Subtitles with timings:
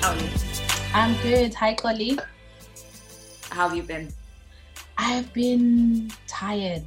[0.00, 0.28] How are you?
[0.94, 1.52] I'm good.
[1.54, 2.18] Hi, Xolie.
[3.50, 4.08] How have you been?
[4.96, 6.84] I've been tired.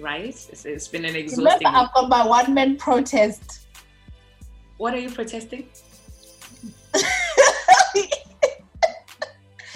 [0.00, 0.24] Right?
[0.28, 1.44] It's, it's been an exhausting.
[1.44, 3.66] Remember, I've got my one man protest.
[4.78, 5.68] What are you protesting?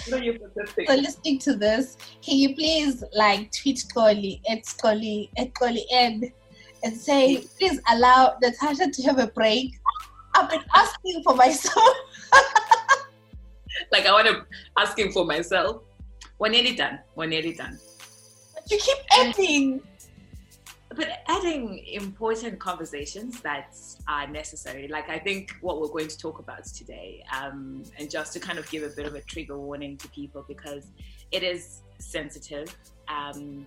[0.07, 0.87] what are you protesting?
[0.87, 6.33] So listening to this, can you please like tweet Xolie at Xolie at Xolie Ed
[6.83, 9.75] and say, please allow Natasha to have a break.
[10.37, 11.95] I've been asking for myself.
[13.91, 14.45] like I want to
[14.77, 15.81] asking for myself.
[16.39, 16.99] We're nearly done.
[17.15, 17.79] We're nearly done.
[18.53, 19.81] But you keep adding.
[20.95, 23.75] But adding important conversations that
[24.07, 24.87] are necessary.
[24.87, 28.59] Like I think what we're going to talk about today, um, and just to kind
[28.59, 30.87] of give a bit of a trigger warning to people because
[31.31, 32.75] it is sensitive.
[33.07, 33.65] Um,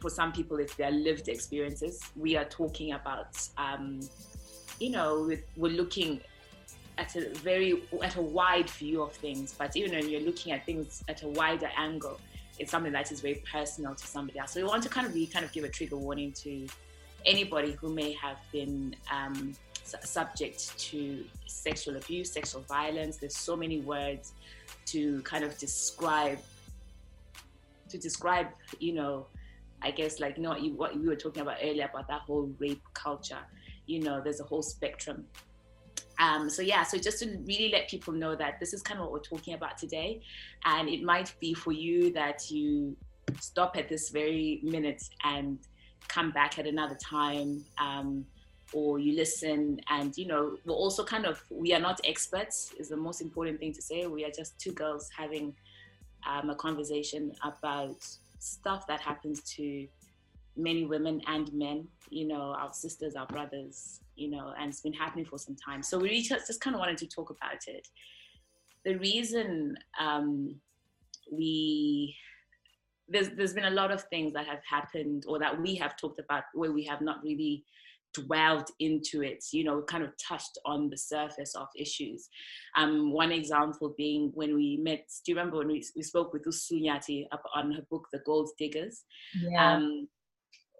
[0.00, 2.00] for some people, it's their lived experiences.
[2.16, 4.00] We are talking about, um,
[4.82, 6.20] you know, we're looking
[6.98, 10.66] at a very at a wide view of things but even when you're looking at
[10.66, 12.20] things at a wider angle
[12.58, 14.52] it's something that is very personal to somebody else.
[14.52, 16.66] So we want to kind of really kind of give a trigger warning to
[17.24, 23.16] anybody who may have been um, subject to sexual abuse sexual violence.
[23.16, 24.32] There's so many words
[24.86, 26.38] to kind of describe
[27.88, 29.26] to describe you know
[29.82, 32.82] i guess like you know what we were talking about earlier about that whole rape
[32.94, 33.44] culture
[33.92, 35.24] you know there's a whole spectrum.
[36.18, 39.04] Um, so yeah, so just to really let people know that this is kind of
[39.04, 40.22] what we're talking about today,
[40.64, 42.96] and it might be for you that you
[43.40, 45.58] stop at this very minute and
[46.08, 48.24] come back at another time, um,
[48.72, 49.80] or you listen.
[49.90, 53.58] And you know we're also kind of we are not experts is the most important
[53.58, 54.06] thing to say.
[54.06, 55.54] We are just two girls having
[56.26, 57.96] um, a conversation about
[58.38, 59.86] stuff that happens to
[60.56, 64.92] many women and men, you know, our sisters, our brothers, you know, and it's been
[64.92, 65.82] happening for some time.
[65.82, 67.88] So we just, just kind of wanted to talk about it.
[68.84, 70.56] The reason um,
[71.30, 72.14] we
[73.08, 76.18] there's there's been a lot of things that have happened or that we have talked
[76.18, 77.64] about where we have not really
[78.14, 82.28] dwelled into it, you know, kind of touched on the surface of issues.
[82.76, 86.44] Um, one example being when we met, do you remember when we, we spoke with
[86.44, 89.04] Usunyati on her book, The Gold Diggers?
[89.34, 89.76] Yeah.
[89.76, 90.08] Um,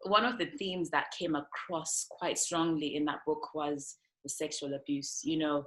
[0.05, 4.75] one of the themes that came across quite strongly in that book was the sexual
[4.75, 5.21] abuse.
[5.23, 5.67] You know,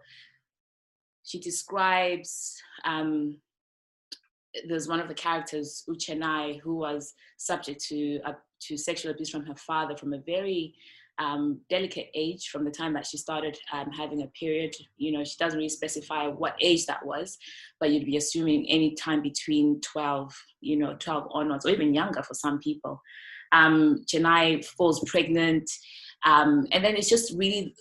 [1.24, 3.38] she describes um,
[4.68, 9.46] there's one of the characters, Uchenai, who was subject to uh, to sexual abuse from
[9.46, 10.74] her father from a very
[11.18, 14.74] um, delicate age, from the time that she started um, having a period.
[14.98, 17.38] You know, she doesn't really specify what age that was,
[17.80, 22.24] but you'd be assuming any time between 12, you know, 12 onwards, or even younger
[22.24, 23.02] for some people
[23.56, 24.04] um,
[24.78, 25.70] falls pregnant.
[26.26, 27.76] Um, and then it's just really,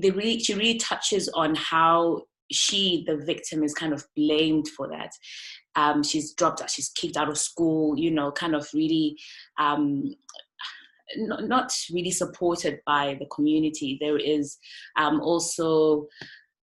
[0.00, 4.88] they really, she really touches on how she, the victim, is kind of blamed for
[4.88, 5.12] that.
[5.74, 9.18] Um, she's dropped out, she's kicked out of school, you know, kind of really
[9.58, 10.14] um,
[11.16, 13.98] not, not, really supported by the community.
[14.00, 14.58] There is
[14.96, 16.06] um, also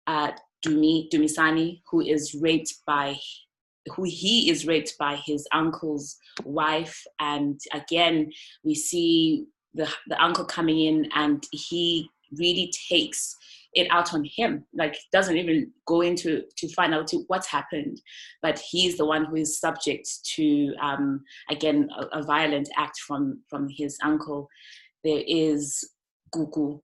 [0.08, 0.32] uh,
[0.66, 3.18] Dumi, Dumisani, who is raped by
[3.96, 7.04] who he is raped by his uncle's wife.
[7.20, 8.32] And again
[8.64, 13.36] we see the the uncle coming in and he really takes
[13.74, 18.02] it out on him like doesn't even go into to find out what's happened.
[18.42, 23.42] But he's the one who is subject to um, again a, a, violent act from
[23.50, 24.50] from his uncle.
[25.04, 25.88] There is
[26.34, 26.82] gugu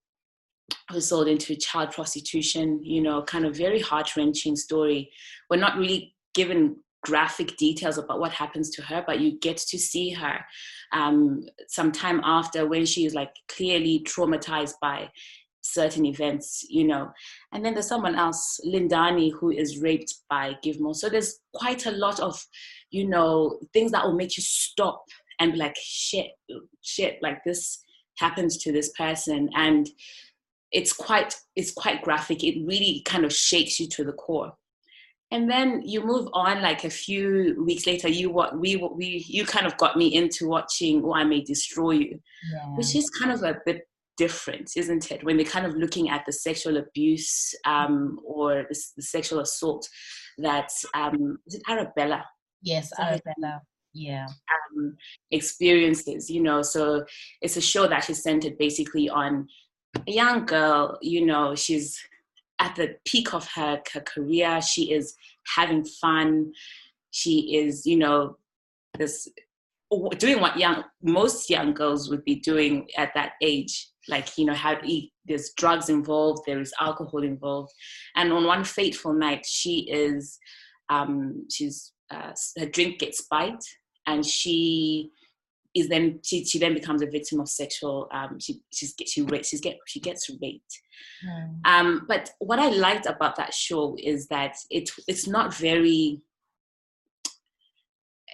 [0.89, 5.11] who's sold into child prostitution you know kind of very heart-wrenching story.
[5.49, 9.77] We're not really given graphic details about what happens to her, but you get to
[9.77, 10.39] see her
[10.91, 15.09] um, some time after when she is like clearly traumatized by
[15.61, 17.11] certain events, you know.
[17.53, 20.95] And then there's someone else, Lindani, who is raped by Givmo.
[20.95, 22.43] So there's quite a lot of,
[22.89, 25.03] you know, things that will make you stop
[25.39, 26.31] and be like, shit,
[26.81, 27.83] shit, like this
[28.17, 29.49] happens to this person.
[29.55, 29.87] And
[30.71, 32.43] it's quite, it's quite graphic.
[32.43, 34.53] It really kind of shakes you to the core
[35.31, 39.25] and then you move on like a few weeks later you what we what we
[39.27, 42.19] you kind of got me into watching oh i may destroy you
[42.53, 42.75] yeah.
[42.75, 43.81] which is kind of a bit
[44.17, 45.23] different isn't it?
[45.23, 49.87] When they're kind of looking at the sexual abuse um, or the, the, sexual assault
[50.37, 52.25] that um is it arabella?
[52.61, 53.61] Yes arabella.
[53.93, 54.25] yeah.
[54.25, 54.95] Um,
[55.31, 57.05] experiences you know so
[57.41, 59.47] it's a show that is centered basically on
[60.07, 61.97] a young girl you know she's
[62.59, 64.61] at the peak of her, her career.
[64.61, 65.15] She is
[65.55, 66.53] having fun.
[67.11, 68.37] She is, you know,
[68.97, 69.27] this
[70.17, 74.53] doing what young most young girls would be doing at that age like you know
[74.53, 74.75] how
[75.25, 77.71] there's drugs involved there is alcohol involved
[78.15, 80.39] and on one fateful night she is
[80.89, 83.65] um she's uh, her drink gets spiked
[84.07, 85.11] and she
[85.75, 89.61] is then she, she then becomes a victim of sexual um she she's she she's
[89.61, 90.81] get she gets raped
[91.27, 91.59] mm.
[91.65, 96.21] um but what i liked about that show is that it it's not very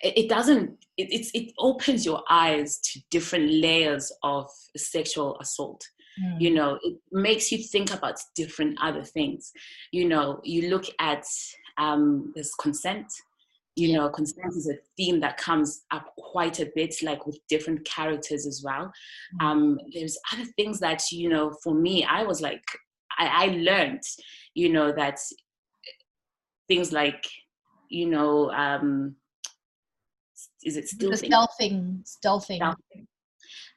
[0.04, 5.84] it, doesn't it, it's it opens your eyes to different layers of sexual assault
[6.24, 6.40] mm.
[6.40, 9.52] you know it makes you think about different other things
[9.92, 11.26] you know you look at
[11.78, 13.08] um there's consent
[13.76, 17.84] you know consent is a theme that comes up quite a bit like with different
[17.86, 18.92] characters as well.
[19.42, 19.46] Mm.
[19.46, 22.64] um there's other things that you know for me i was like
[23.18, 24.04] i, I learned
[24.54, 25.20] you know that
[26.68, 27.26] things like
[27.90, 29.16] you know um
[30.64, 33.06] is it still stealthing stealthing, stealthing.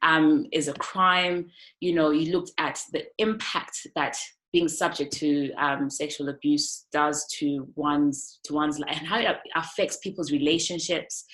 [0.02, 1.50] Um, is a crime.
[1.80, 4.18] You know you looked at the impact that
[4.54, 9.36] being subject to um, sexual abuse does to one's to one's life and how it
[9.56, 11.24] affects people's relationships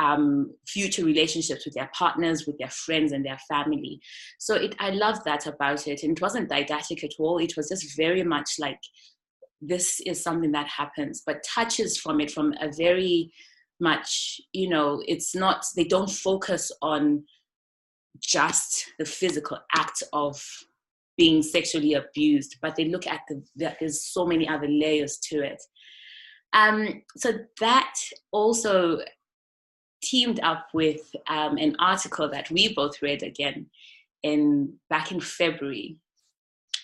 [0.00, 4.00] um, future relationships with their partners with their friends and their family.
[4.40, 6.02] So it, i love that about it.
[6.02, 7.38] And it wasn't didactic at all.
[7.38, 8.80] It was just very much like
[9.60, 13.32] this is something that happens but touches from it from a very
[13.80, 17.24] much you know it's not they don't focus on
[18.20, 20.44] just the physical act of
[21.16, 25.42] being sexually abused, but they look at the that there's so many other layers to
[25.42, 25.62] it.
[26.52, 27.94] Um, so that
[28.32, 29.00] also
[30.02, 33.66] teamed up with um, an article that we both read again
[34.22, 35.98] in back in February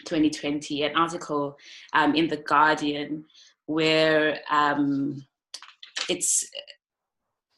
[0.07, 1.57] 2020, an article
[1.93, 3.25] um, in the Guardian
[3.67, 5.25] where um,
[6.09, 6.45] it's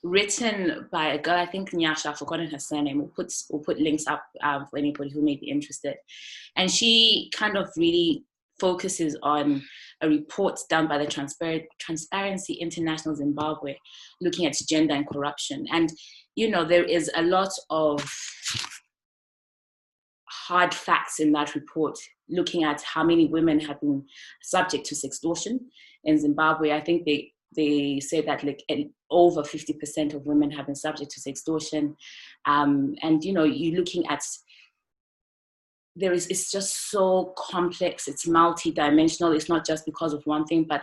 [0.03, 2.99] written by a girl, I think Nyasha, I've forgotten her surname.
[2.99, 5.95] We'll put, we'll put links up um, for anybody who may be interested.
[6.57, 8.25] And she kind of really
[8.59, 9.63] focuses on
[10.03, 13.77] a report done by the Transpar- Transparency International Zimbabwe
[14.21, 15.67] looking at gender and corruption.
[15.73, 15.91] And,
[16.35, 18.05] you know, there is a lot of
[20.29, 21.97] hard facts in that report
[22.29, 24.05] looking at how many women have been
[24.43, 25.59] subject to sextortion
[26.05, 26.73] in Zimbabwe.
[26.73, 28.65] I think they they say that like
[29.11, 31.95] over 50% of women have been subject to sextortion
[32.47, 34.23] um, and you know you're looking at
[35.95, 40.65] there is it's just so complex it's multi-dimensional it's not just because of one thing
[40.69, 40.83] but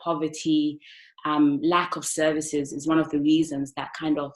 [0.00, 0.78] poverty
[1.24, 4.32] um, lack of services is one of the reasons that kind of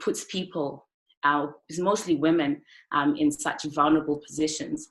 [0.00, 0.86] puts people
[1.24, 2.60] out it's mostly women
[2.92, 4.88] um, in such vulnerable positions.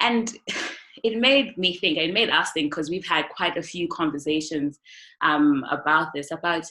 [0.00, 0.32] And
[1.04, 4.80] it made me think, it made us think, because we've had quite a few conversations
[5.20, 6.64] um, about this, about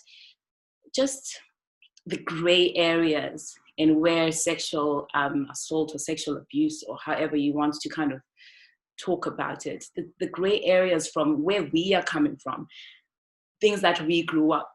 [0.93, 1.39] just
[2.05, 7.73] the gray areas in where sexual um, assault or sexual abuse, or however you want
[7.75, 8.21] to kind of
[8.99, 12.67] talk about it, the, the gray areas from where we are coming from,
[13.61, 14.71] things that we grew up,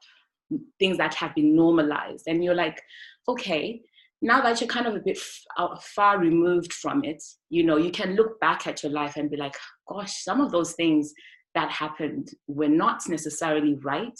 [0.78, 2.24] things that have been normalized.
[2.28, 2.80] And you're like,
[3.26, 3.80] okay,
[4.22, 7.90] now that you're kind of a bit f- far removed from it, you know, you
[7.90, 9.56] can look back at your life and be like,
[9.88, 11.12] gosh, some of those things
[11.54, 14.18] that happened were not necessarily right.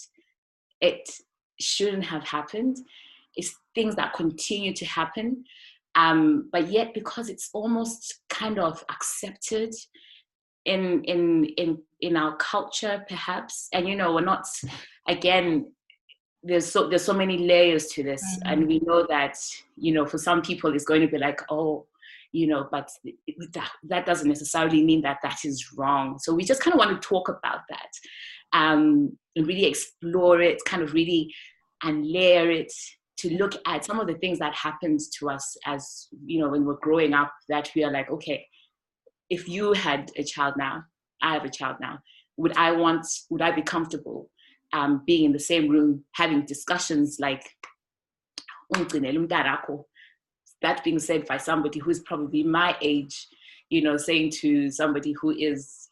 [0.80, 1.08] It
[1.60, 2.78] shouldn't have happened.
[3.36, 5.44] It's things that continue to happen.
[5.94, 9.72] Um, but yet, because it's almost kind of accepted
[10.64, 14.46] in in in in our culture, perhaps, and you know, we're not
[15.08, 15.72] again
[16.42, 18.52] there's so there's so many layers to this mm-hmm.
[18.52, 19.36] and we know that
[19.76, 21.86] you know for some people it's going to be like oh
[22.32, 22.90] you know but
[23.52, 26.90] that, that doesn't necessarily mean that that is wrong so we just kind of want
[26.90, 27.88] to talk about that
[28.54, 31.32] um, and really explore it kind of really
[31.84, 32.72] and layer it
[33.18, 36.64] to look at some of the things that happens to us as you know when
[36.64, 38.44] we're growing up that we are like okay
[39.30, 40.82] if you had a child now
[41.22, 41.98] i have a child now
[42.36, 44.28] would i want would i be comfortable
[44.72, 47.44] um, being in the same room having discussions like
[50.62, 53.26] that being said by somebody who's probably my age
[53.68, 55.88] you know saying to somebody who is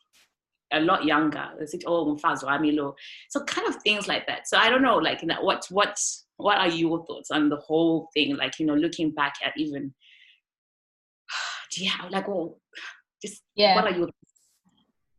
[0.73, 1.51] a lot younger
[1.87, 2.95] oh
[3.29, 4.47] so kind of things like that.
[4.47, 5.99] So i don't know like what what
[6.37, 8.37] what are your thoughts on the whole thing?
[8.37, 9.93] Like you know looking back at even
[11.77, 12.59] yeah like well
[13.23, 13.75] just yeah.
[13.75, 14.09] what are your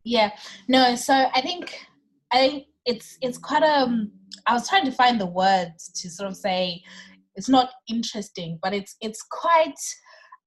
[0.04, 0.32] yeah.
[0.68, 1.78] No so i think
[2.32, 4.08] i think it's it's quite a.
[4.48, 6.82] I was trying to find the words to sort of say
[7.36, 9.80] it's not interesting, but it's it's quite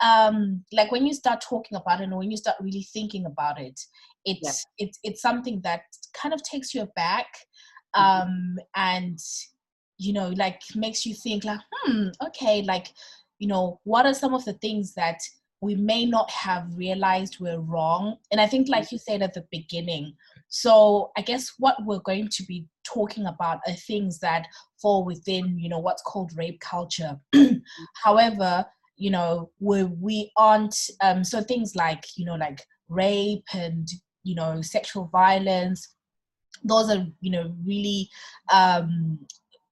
[0.00, 3.60] um like when you start talking about it and when you start really thinking about
[3.60, 3.78] it,
[4.24, 4.86] it's yeah.
[4.86, 5.82] it's it's something that
[6.14, 7.26] kind of takes you aback
[7.96, 8.22] mm-hmm.
[8.22, 8.56] um mm-hmm.
[8.76, 9.18] and
[9.98, 12.88] you know like makes you think like hmm okay like
[13.38, 15.20] you know what are some of the things that
[15.64, 18.16] we may not have realized we're wrong.
[18.30, 20.14] And I think, like you said at the beginning,
[20.56, 24.46] so I guess what we're going to be talking about are things that
[24.80, 27.18] fall within, you know, what's called rape culture.
[28.04, 28.64] However,
[28.96, 33.88] you know, we we aren't um, so things like you know like rape and
[34.22, 35.92] you know sexual violence.
[36.62, 38.08] Those are you know really
[38.52, 39.18] um,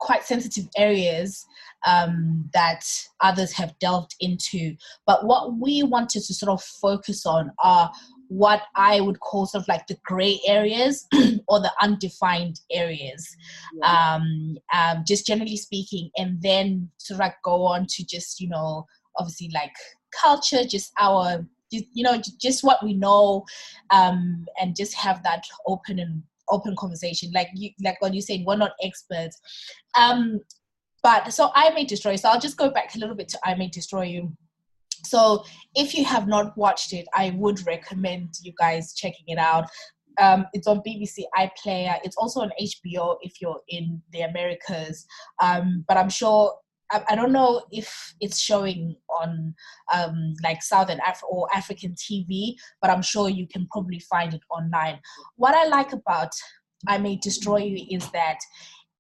[0.01, 1.47] quite sensitive areas
[1.87, 2.85] um, that
[3.21, 4.75] others have delved into.
[5.07, 7.89] But what we wanted to sort of focus on are
[8.33, 11.07] what I would call sort of like the gray areas
[11.49, 13.37] or the undefined areas,
[13.75, 14.15] yeah.
[14.15, 18.49] um, um, just generally speaking, and then sort of like go on to just, you
[18.49, 18.87] know,
[19.19, 19.73] obviously like
[20.19, 23.45] culture, just our, you know, just what we know,
[23.91, 27.31] um, and just have that open and open conversation.
[27.35, 29.39] Like you, like what you said, we're not experts.
[29.95, 30.41] Um,
[31.03, 32.17] but so I may destroy.
[32.17, 34.33] So I'll just go back a little bit to I may destroy you
[35.05, 35.45] so
[35.75, 39.69] if you have not watched it, I would recommend you guys checking it out.
[40.21, 41.99] Um, it's on BBC iPlayer.
[42.05, 45.07] It's also on HBO if you're in the Americas.
[45.41, 46.55] Um, but I'm sure
[47.09, 49.55] I, don't know if it's showing on
[49.93, 54.43] um, like Southern Af- or African TV, but I'm sure you can probably find it
[54.51, 55.01] online.
[55.37, 56.31] What I like about
[56.87, 58.39] I May Destroy You is that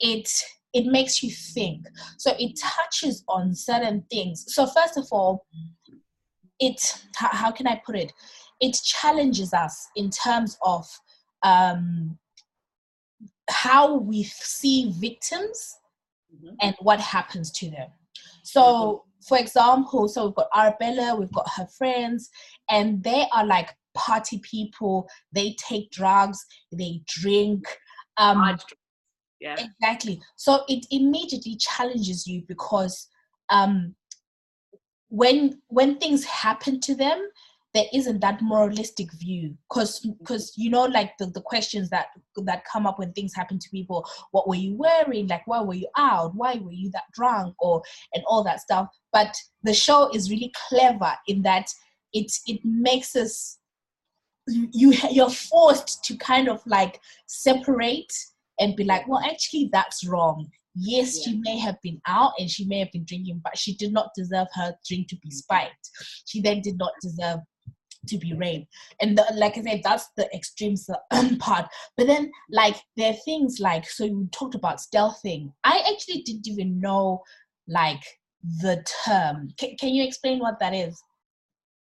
[0.00, 0.28] it
[0.73, 1.87] it makes you think.
[2.16, 4.44] So it touches on certain things.
[4.49, 5.44] So first of all,
[6.62, 6.81] it
[7.14, 8.12] how can I put it?
[8.61, 10.87] It challenges us in terms of
[11.42, 12.19] um,
[13.50, 15.76] how we see victims
[16.35, 16.54] mm-hmm.
[16.61, 17.88] and what happens to them.
[18.45, 19.26] So, mm-hmm.
[19.28, 22.31] for example, so we've got Arabella, we've got her friends,
[22.71, 25.09] and they are like party people.
[25.33, 26.38] They take drugs,
[26.71, 27.66] they drink.
[28.16, 28.57] Um,
[29.40, 29.57] yeah.
[29.59, 30.21] Exactly.
[30.37, 33.09] So it immediately challenges you because
[33.50, 33.97] um,
[35.12, 37.28] when when things happen to them
[37.75, 39.54] there isn't that moralistic view.
[39.69, 40.62] Because because mm-hmm.
[40.62, 42.07] you know like the, the questions that
[42.45, 45.26] that come up when things happen to people what were you wearing?
[45.26, 46.35] Like why were you out?
[46.35, 47.54] Why were you that drunk?
[47.59, 47.83] or
[48.14, 48.88] and all that stuff.
[49.12, 51.66] But the show is really clever in that
[52.12, 53.59] it it makes us
[54.49, 58.12] you you're forced to kind of like separate
[58.59, 61.33] and be like well actually that's wrong Yes, yeah.
[61.33, 64.11] she may have been out and she may have been drinking, but she did not
[64.17, 65.37] deserve her drink to be mm-hmm.
[65.37, 65.91] spiked.
[66.26, 67.41] She then did not deserve
[68.09, 68.67] to be raped.
[69.00, 70.75] And the, like I said, that's the extreme
[71.38, 71.67] part.
[71.97, 75.52] But then, like, there are things like, so you talked about stealthing.
[75.64, 77.23] I actually didn't even know,
[77.69, 78.02] like,
[78.61, 79.50] the term.
[79.61, 81.00] C- can you explain what that is?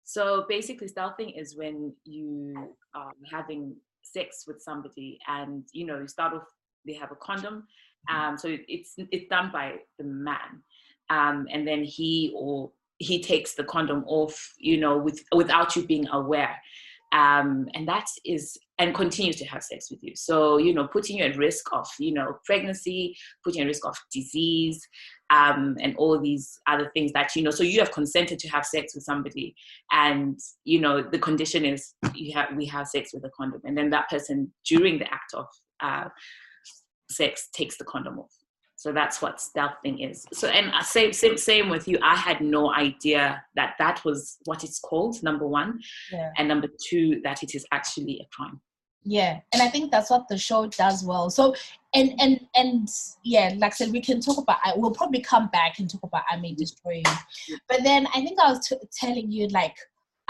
[0.04, 6.08] So basically, stealthing is when you are having sex with somebody and, you know, you
[6.08, 6.48] start off,
[6.86, 7.66] they have a condom
[8.08, 10.64] um, so it's it's done by the man,
[11.10, 15.86] um, and then he or he takes the condom off, you know, with without you
[15.86, 16.56] being aware,
[17.12, 20.16] um, and that is and continues to have sex with you.
[20.16, 23.86] So you know, putting you at risk of you know pregnancy, putting you at risk
[23.86, 24.82] of disease,
[25.30, 27.52] um, and all these other things that you know.
[27.52, 29.56] So you have consented to have sex with somebody,
[29.92, 33.78] and you know the condition is you have we have sex with a condom, and
[33.78, 35.46] then that person during the act of
[35.82, 36.10] uh,
[37.10, 38.34] sex takes the condom off.
[38.76, 40.26] So that's what stealthing is.
[40.32, 42.00] So and same same same with you.
[42.02, 45.22] I had no idea that that was what it's called.
[45.22, 46.30] Number one, yeah.
[46.38, 48.62] and number two that it is actually a crime.
[49.04, 51.30] Yeah, and I think that's what the show does well.
[51.30, 51.56] So
[51.94, 52.88] and and and
[53.26, 54.60] yeah, like I said, we can talk about.
[54.64, 57.02] I will probably come back and talk about I May Destroy
[57.50, 57.58] You.
[57.68, 59.76] But then I think I was t- telling you like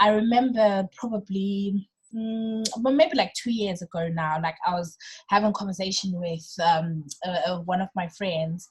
[0.00, 4.96] I remember probably mm, but maybe like two years ago now, like I was
[5.28, 8.68] having a conversation with um, uh, uh, one of my friends,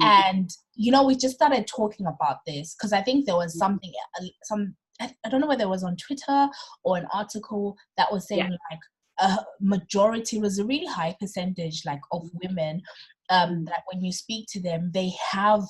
[0.00, 0.36] mm-hmm.
[0.36, 3.58] and you know, we just started talking about this because I think there was mm-hmm.
[3.58, 6.48] something, uh, some I, don't know whether it was on Twitter
[6.84, 8.56] or an article that was saying yeah.
[8.70, 8.80] like
[9.20, 12.48] a majority was a really high percentage like of mm-hmm.
[12.48, 12.82] women
[13.30, 15.62] um, that when you speak to them, they have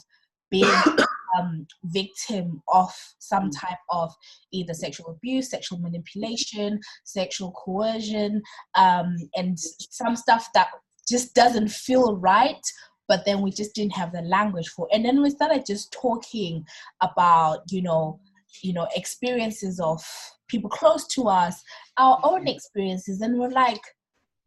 [0.51, 0.71] been
[1.39, 3.61] um, victim of some mm.
[3.61, 4.13] type of
[4.53, 8.43] either sexual abuse, sexual manipulation, sexual coercion,
[8.75, 10.69] um, and some stuff that
[11.09, 12.61] just doesn't feel right.
[13.07, 14.87] But then we just didn't have the language for.
[14.93, 16.65] And then we started just talking
[17.01, 18.21] about, you know,
[18.63, 20.05] you know, experiences of
[20.49, 21.63] people close to us,
[21.99, 23.81] our own experiences, and we're like,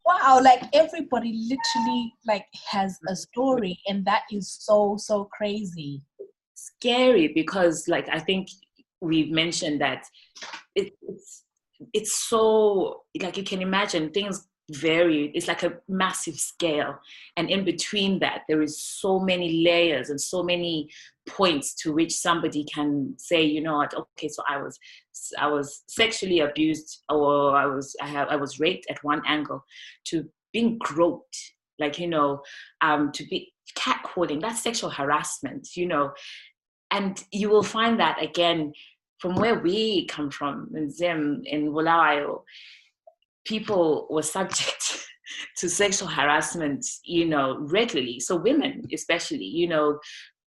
[0.04, 6.02] wow like everybody literally like has a story and that is so so crazy
[6.66, 8.48] scary because like i think
[9.00, 10.04] we've mentioned that
[10.74, 11.44] it, it's
[11.92, 15.32] it's so like you can imagine things varied.
[15.34, 16.98] It's like a massive scale.
[17.36, 20.88] And in between that, there is so many layers and so many
[21.28, 24.78] points to which somebody can say, you know what, okay, so I was
[25.38, 29.64] I was sexually abused or I was I have I was raped at one angle
[30.06, 31.36] to being groped,
[31.78, 32.42] like, you know,
[32.82, 36.12] um, to be catcalling, that's sexual harassment, you know.
[36.92, 38.72] And you will find that again
[39.18, 42.42] from where we come from in Zim, in Bulawayo,
[43.46, 45.06] people were subject
[45.58, 48.20] to sexual harassment, you know, regularly.
[48.20, 49.98] So women, especially, you know,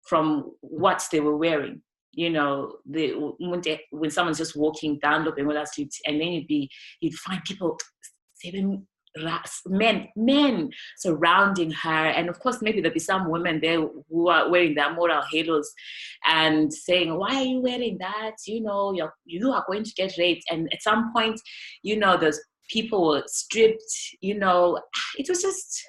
[0.09, 1.83] from what they were wearing.
[2.13, 7.15] You know, the, when, someone's just walking down the Street, and then you'd be, you'd
[7.15, 7.79] find people
[9.67, 12.07] men men surrounding her.
[12.07, 15.73] And of course maybe there'll be some women there who are wearing their moral halos
[16.27, 18.37] and saying why are you wearing that?
[18.47, 20.45] You know you're you are going to get raped.
[20.51, 21.41] And at some point
[21.83, 24.81] you know those people were stripped you know.
[25.19, 25.89] It was just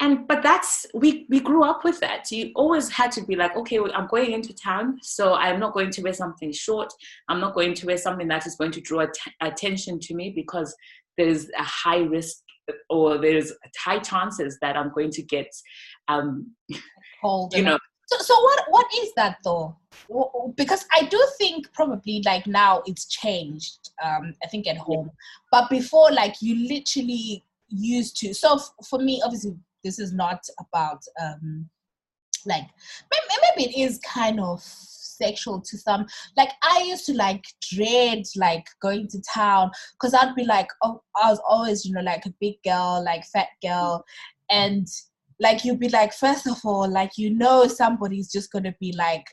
[0.00, 2.30] and but that's we we grew up with that.
[2.30, 5.90] You always had to be like okay i'm going into town so i'm not going
[5.90, 6.92] to wear something short.
[7.28, 10.30] I'm not going to wear something that is going to draw att- attention to me
[10.30, 10.74] because
[11.16, 12.38] there's a high risk
[12.88, 15.48] or there's high chances that i'm going to get
[16.08, 16.50] um
[17.52, 17.78] you know.
[18.06, 19.76] So, so what what is that though?
[20.56, 25.10] Because i do think probably like now it's changed um i think at home.
[25.50, 30.44] But before like you literally used to so f- for me obviously this is not
[30.60, 31.68] about um
[32.46, 32.64] like
[33.56, 34.62] maybe it is kind of
[35.16, 36.06] sexual to some
[36.36, 41.00] like i used to like dread like going to town because i'd be like oh
[41.22, 44.04] i was always you know like a big girl like fat girl.
[44.50, 44.86] And
[45.40, 49.26] like you'd be like first of all like you know somebody's just gonna be like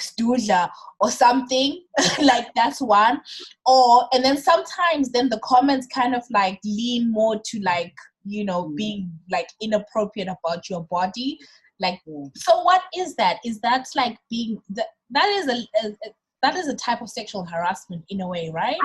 [0.00, 0.68] Stula
[1.00, 1.82] or something.
[2.22, 3.20] Like that's one.
[3.66, 8.44] Or and then sometimes then the comments kind of like lean more to like you
[8.44, 8.76] know mm.
[8.76, 11.38] being like inappropriate about your body
[11.80, 12.30] like mm.
[12.36, 13.38] so what is that?
[13.44, 17.10] Is that like being that that is a, a, a that is a type of
[17.10, 18.78] sexual harassment in a way right?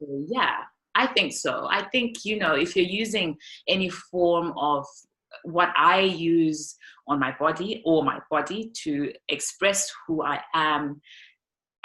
[0.00, 0.56] Yeah.
[0.94, 1.68] I think so.
[1.70, 3.36] I think you know if you're using
[3.68, 4.86] any form of
[5.42, 6.74] what i use
[7.06, 11.00] on my body or my body to express who i am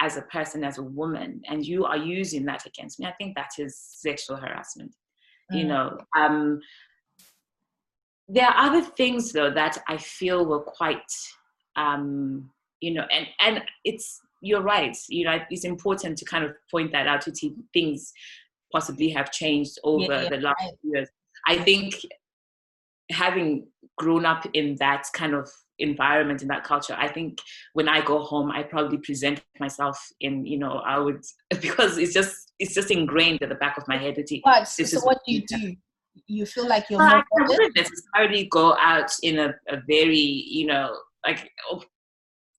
[0.00, 3.36] as a person as a woman and you are using that against me i think
[3.36, 4.94] that is sexual harassment
[5.52, 5.58] mm.
[5.58, 5.98] you know.
[6.16, 6.60] Um
[8.28, 11.02] there are other things though that I feel were quite,
[11.76, 14.96] um, you know, and and it's you're right.
[15.08, 18.12] You know, it's important to kind of point that out to see things
[18.72, 20.72] possibly have changed over yeah, yeah, the last right.
[20.82, 21.08] years.
[21.46, 21.94] I think
[23.10, 23.66] having
[23.98, 25.48] grown up in that kind of
[25.80, 27.40] environment in that culture i think
[27.72, 31.20] when i go home i probably present myself in you know i would
[31.60, 35.18] because it's just it's just ingrained at the back of my head what so what
[35.26, 35.74] do you do
[36.26, 40.96] you feel like you're I wouldn't necessarily go out in a, a very, you know,
[41.26, 41.82] like oh,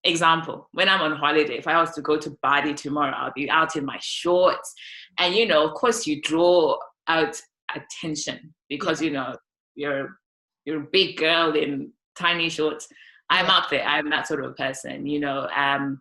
[0.04, 3.50] example, when I'm on holiday, if I was to go to Bali tomorrow, I'll be
[3.50, 4.72] out in my shorts.
[5.18, 6.76] And you know, of course you draw
[7.08, 7.40] out
[7.74, 9.36] attention because you know
[9.74, 10.16] you're
[10.64, 12.88] you're a big girl in tiny shorts.
[13.28, 13.82] I'm out there.
[13.82, 15.48] I'm that sort of a person, you know.
[15.56, 16.00] Um,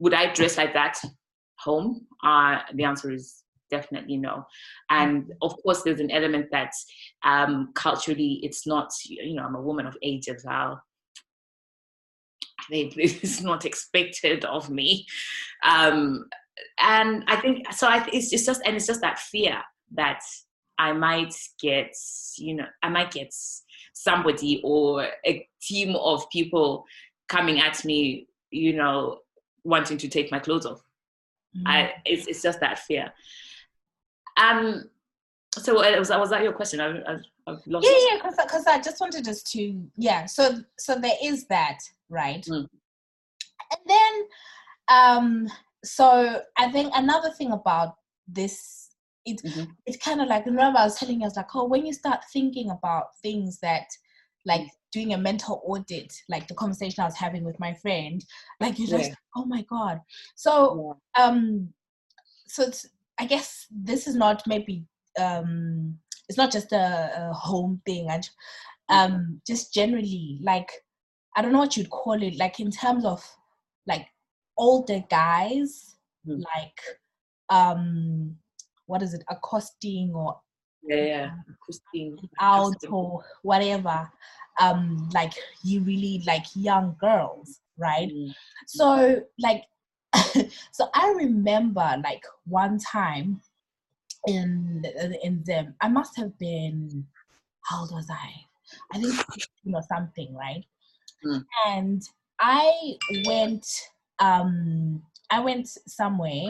[0.00, 0.98] would I dress like that
[1.58, 2.06] home?
[2.22, 3.41] Uh, the answer is
[3.72, 4.46] definitely no.
[4.90, 5.30] And mm.
[5.42, 6.72] of course, there's an element that
[7.24, 10.80] um, culturally it's not, you know, I'm a woman of age as well.
[12.70, 15.04] It's not expected of me.
[15.64, 16.26] Um,
[16.80, 19.60] and I think, so I, it's, it's just, and it's just that fear
[19.94, 20.20] that
[20.78, 21.92] I might get,
[22.38, 23.34] you know, I might get
[23.94, 26.84] somebody or a team of people
[27.28, 29.18] coming at me, you know,
[29.64, 30.82] wanting to take my clothes off.
[31.56, 31.66] Mm-hmm.
[31.66, 33.12] I, it's, it's just that fear.
[34.42, 34.90] Um,
[35.58, 36.80] so was that was that your question?
[36.80, 37.86] I, I, I've lost.
[37.86, 40.26] Yeah, yeah, because because I just wanted us to yeah.
[40.26, 41.78] So so there is that
[42.08, 42.66] right, mm.
[43.70, 44.12] and then
[44.88, 45.48] um,
[45.84, 48.82] so I think another thing about this
[49.24, 49.70] it mm-hmm.
[49.86, 51.92] it's kind of like remember I was telling you I was like oh when you
[51.92, 53.86] start thinking about things that
[54.44, 58.24] like doing a mental audit like the conversation I was having with my friend
[58.60, 59.14] like you just yeah.
[59.36, 60.00] oh my god
[60.34, 61.24] so yeah.
[61.24, 61.68] um
[62.48, 62.88] so it's
[63.22, 64.84] I guess this is not maybe
[65.16, 65.96] um,
[66.28, 68.08] it's not just a, a home thing.
[68.10, 68.28] And
[68.88, 70.68] um, just generally, like
[71.36, 72.36] I don't know what you'd call it.
[72.36, 73.24] Like in terms of
[73.86, 74.08] like
[74.58, 75.94] older guys,
[76.26, 76.42] mm.
[76.56, 76.80] like
[77.48, 78.34] um,
[78.86, 80.40] what is it, accosting or
[80.82, 81.30] yeah, yeah.
[81.48, 84.10] accosting out or whatever.
[84.60, 88.08] Um, like you really like young girls, right?
[88.08, 88.34] Mm.
[88.66, 89.62] So like
[90.72, 93.40] so I remember like one time,
[94.26, 94.84] in
[95.22, 95.74] in them.
[95.80, 97.06] I must have been
[97.62, 98.30] how old was I?
[98.92, 100.64] I think 16 or something, right?
[101.24, 101.44] Mm.
[101.66, 102.02] And
[102.40, 102.96] I
[103.26, 103.66] went
[104.18, 106.46] um I went somewhere.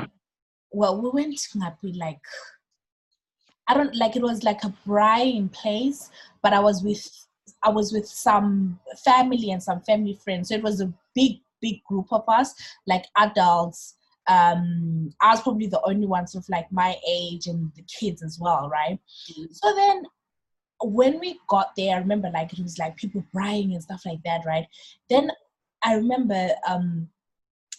[0.71, 2.21] Well, we went maybe like
[3.69, 6.11] I don't like it was like a brine place,
[6.43, 7.09] but I was with
[7.63, 10.49] I was with some family and some family friends.
[10.49, 12.53] So it was a big, big group of us,
[12.87, 13.97] like adults.
[14.29, 18.23] Um, I was probably the only one sort of like my age and the kids
[18.23, 18.99] as well, right?
[19.31, 19.49] Mhm.
[19.53, 20.05] So then
[20.85, 24.23] when we got there, I remember like it was like people crying and stuff like
[24.25, 24.67] that, right?
[25.09, 25.31] Then
[25.85, 27.09] I remember um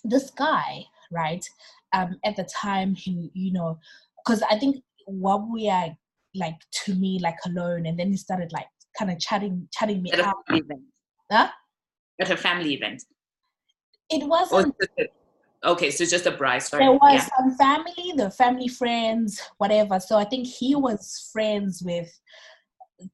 [0.03, 1.45] this guy, right?
[1.93, 3.79] Um at the time he, you know,
[4.23, 5.95] because I think what we are
[6.35, 8.67] like to me like alone and then he started like
[8.97, 10.81] kind of chatting chatting me At a family event.
[11.31, 11.49] Huh?
[12.19, 13.03] At a family event.
[14.13, 15.09] It wasn't just
[15.63, 16.61] okay, so it's just a bride.
[16.61, 16.83] Sorry.
[16.83, 17.27] there was yeah.
[17.37, 19.99] some family, the family friends, whatever.
[19.99, 22.11] So I think he was friends with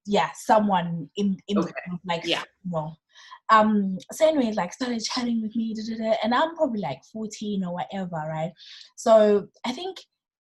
[0.05, 1.67] yeah, someone in in Okay.
[1.67, 2.43] the group, like Yeah.
[2.69, 2.95] know.
[3.49, 7.03] Um so anyway, like started chatting with me, da, da, da, and I'm probably like
[7.11, 8.51] 14 or whatever, right?
[8.95, 9.97] So I think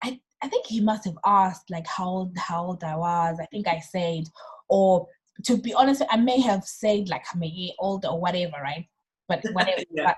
[0.03, 3.39] I I think he must have asked like how old how old I was.
[3.41, 4.23] I think I said,
[4.67, 5.07] or
[5.45, 8.85] to be honest, I may have said like I'm a year old or whatever, right?
[9.29, 9.81] But whatever.
[9.91, 10.13] Yeah.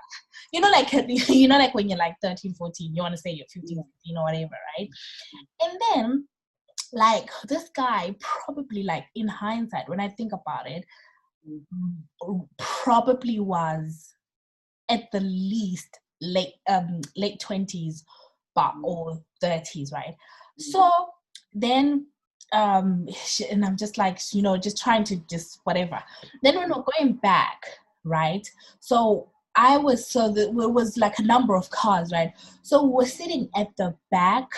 [0.52, 0.92] You know, like
[1.28, 4.16] you know, like when you're like 13, 14, you want to say you're 15, 15
[4.16, 4.88] or whatever, right?
[5.62, 6.28] And then
[6.92, 10.84] like this guy probably like in hindsight, when I think about it,
[11.48, 12.48] Mm.
[12.58, 14.14] probably was
[14.88, 18.04] at the least late um late 20s
[18.54, 18.84] but Mm.
[18.84, 20.14] or 30s right
[20.60, 20.62] Mm.
[20.62, 20.90] so
[21.52, 22.06] then
[22.52, 23.08] um
[23.50, 26.00] and i'm just like you know just trying to just whatever
[26.44, 27.64] then when we're going back
[28.04, 28.46] right
[28.80, 33.06] so i was so that it was like a number of cars right so we're
[33.06, 34.48] sitting at the back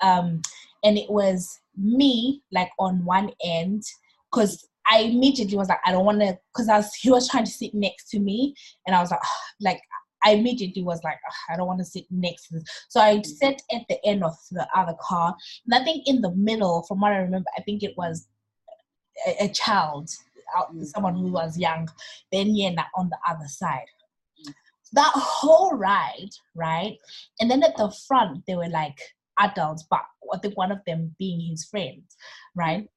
[0.00, 0.40] um
[0.84, 3.82] and it was me like on one end
[4.30, 7.44] because i immediately was like i don't want to because i was he was trying
[7.44, 8.54] to sit next to me
[8.86, 9.20] and i was like
[9.60, 9.80] like
[10.24, 12.64] I immediately was like, "Ugh, I don't want to sit next to this.
[12.88, 15.36] So I sat at the end of the other car.
[15.66, 18.26] And I think in the middle, from what I remember, I think it was
[19.26, 20.10] a, a child,
[20.56, 20.84] uh, Mm.
[20.86, 21.88] someone who was young,
[22.32, 23.86] then yeah, on the other side.
[24.46, 24.54] Mm.
[24.92, 26.98] That whole ride, right?
[27.40, 28.98] And then at the front, they were like
[29.38, 30.02] adults, but
[30.32, 32.02] I think one of them being his friend,
[32.54, 32.88] right?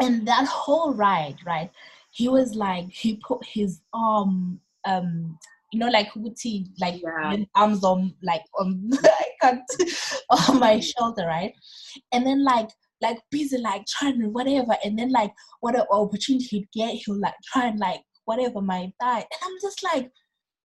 [0.00, 1.70] And that whole ride, right?
[2.10, 5.38] He was like, he put his arm, um,
[5.72, 7.36] you know, like Huti, like Yeah.
[7.54, 9.62] arms on, like on, I can't,
[10.48, 11.54] on my shoulder, right?
[12.12, 12.68] And then like,
[13.02, 17.34] like busy, like trying to whatever, and then like whatever opportunity he'd get, he'll like
[17.52, 20.10] try and like whatever might die, and I'm just like,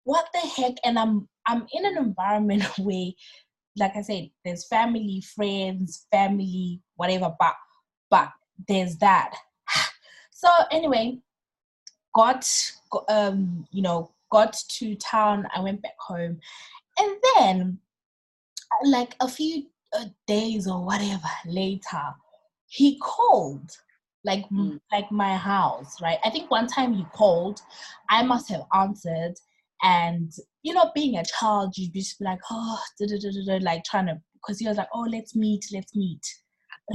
[0.04, 0.74] what the heck?
[0.84, 3.10] And I'm I'm in an environment where,
[3.76, 7.54] like I said, there's family, friends, family, whatever, but
[8.10, 8.28] but
[8.68, 9.34] there's that.
[10.34, 11.18] So anyway,
[12.16, 12.44] got
[13.08, 15.46] um you know got to town.
[15.54, 16.40] I went back home,
[16.98, 17.78] and then
[18.84, 19.66] like a few
[20.26, 22.02] days or whatever later,
[22.66, 23.70] he called
[24.24, 24.80] like Mm.
[24.92, 27.60] like my house right i think one time he called
[28.08, 29.34] i must have answered
[29.82, 30.30] and
[30.62, 33.64] you know being a child you'd just be like oh da, da, da, da, da,
[33.64, 36.24] like trying to because he was like oh let's meet let's meet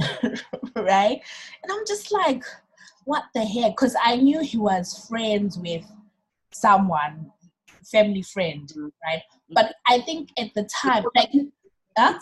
[0.76, 1.20] right
[1.62, 2.42] and i'm just like
[3.04, 5.84] what the heck because i knew he was friends with
[6.50, 7.30] someone
[7.92, 8.90] family friend Mhm.
[9.04, 11.30] right but i think at the time like
[11.98, 12.18] huh?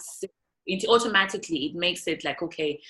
[0.66, 2.81] It automatically it makes it like okay,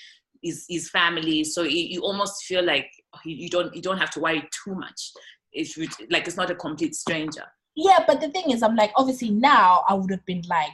[0.43, 1.43] is is family.
[1.43, 2.89] So you, you almost feel like
[3.25, 5.11] you, you don't you don't have to worry too much.
[5.51, 7.45] If you like, it's not a complete stranger.
[7.75, 10.71] Yeah, but the thing is, I'm like, obviously now I would have been like,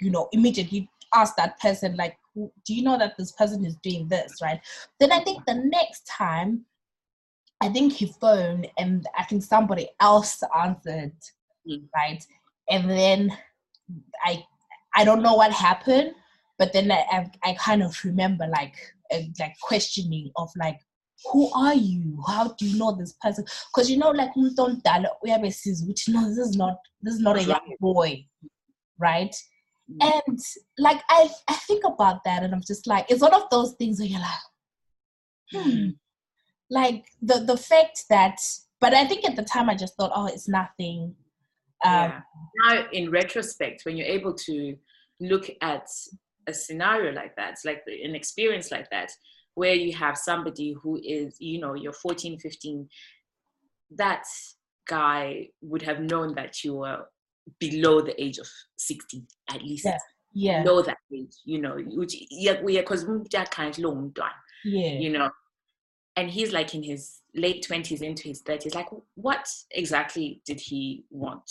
[0.00, 4.08] you know, immediately ask that person, like, do you know that this person is doing
[4.08, 4.60] this, right?
[5.00, 6.64] Then I think the next time,
[7.60, 11.12] I think he phoned and I think somebody else answered,
[11.68, 11.88] Mm.
[11.94, 12.24] right?
[12.70, 13.36] And then
[14.24, 14.44] I,
[14.94, 16.14] I don't know what happened,
[16.58, 18.74] but then I, I, I kind of remember like,
[19.12, 20.80] uh, like questioning of like,
[21.30, 22.22] who are you?
[22.26, 23.44] How do you know this person?
[23.72, 27.36] Because you know, like umuntu omdala uyabesiza ukuthi no, this is not this is not
[27.36, 28.24] a young boy,
[28.98, 29.34] right?
[29.90, 30.22] Mm.
[30.26, 30.38] And
[30.78, 33.98] like I I think about that and I'm just like it's one of those things
[33.98, 34.46] where you're like,
[35.52, 35.88] hmm,
[36.70, 38.40] like the the fact that
[38.80, 41.14] but I think at the time I just thought, oh, it's nothing.
[41.84, 42.20] Um yeah.
[42.64, 44.76] Now, in retrospect, when you're able to
[45.20, 45.86] look at
[46.46, 49.10] a scenario like that, like an experience like that,
[49.54, 52.88] where you have somebody who is, you know, you're 14, 15,
[53.96, 54.24] that
[54.88, 57.06] guy would have known that you were
[57.58, 59.84] below the age of 60 at least.
[59.84, 59.98] Yeah.
[60.32, 63.04] yeah know that age, you know, which yeah, because
[63.50, 64.30] kind long done,
[64.64, 65.30] yeah you know.
[66.16, 68.74] And he's like in his late twenties into his thirties.
[68.74, 71.48] Like, what exactly did he want?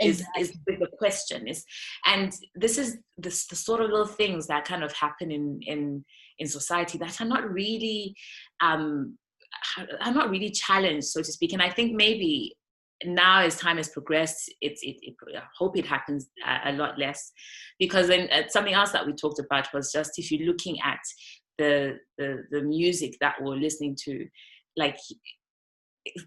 [0.00, 0.42] Is, exactly.
[0.42, 1.64] is the question is,
[2.04, 6.04] and this is this the sort of little things that kind of happen in in
[6.40, 8.14] in society that are not really
[8.60, 9.16] um
[10.00, 11.52] are not really challenged, so to speak.
[11.52, 12.56] And I think maybe
[13.04, 16.98] now as time has progressed, it's it, it I hope it happens a, a lot
[16.98, 17.30] less,
[17.78, 21.00] because then uh, something else that we talked about was just if you're looking at
[21.58, 24.26] the the the music that we're listening to,
[24.76, 24.98] like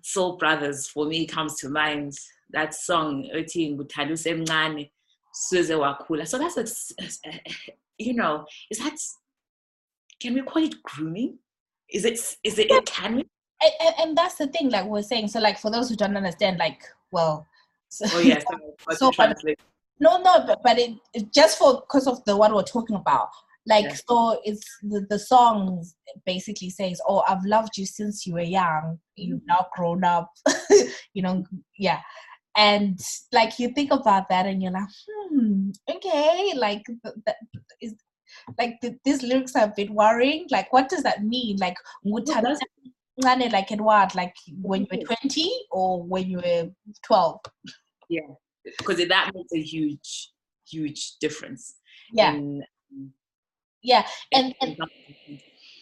[0.02, 2.14] Soul Brothers for me comes to mind.
[2.52, 4.90] That song "Uthi Nguthaluse Mncane
[5.34, 7.42] Suze Wakhula." So that's a,
[7.98, 8.98] you know, is that
[10.22, 11.40] can we call it grooming?
[11.90, 13.26] Is it is it can we?
[13.62, 16.58] and, and, that's the thing like we're saying so like for those who don't understand
[16.58, 16.82] like
[17.12, 17.46] well
[17.90, 18.44] so, Oh yes,
[18.92, 19.38] so but,
[20.00, 23.30] no no but, but it, it just for because of the what we're talking about
[23.67, 23.95] like Yeah.
[24.10, 25.84] so it's the, the song
[26.25, 28.99] basically says oh i've loved you since you were young.
[29.15, 29.47] You've Mm-hmm.
[29.47, 30.30] now grown up.
[31.13, 31.43] You know
[31.77, 31.99] yeah.
[32.56, 32.99] And
[33.34, 34.89] like you think about that and you're like
[35.32, 36.84] hmm okay like
[37.25, 37.36] that
[37.82, 37.93] is
[38.60, 40.47] like th- these lyrics are a bit worrying.
[40.51, 41.58] Like what does that mean?
[41.58, 41.75] Like
[43.51, 44.13] like at what?
[44.15, 46.69] Like when you were 20 or when you were
[47.03, 47.39] 12
[48.10, 48.21] Yeah,
[48.77, 50.32] because that makes a huge
[50.69, 51.75] huge difference.
[52.13, 52.36] yeah.
[52.36, 52.63] in-
[53.88, 54.78] yeah and, and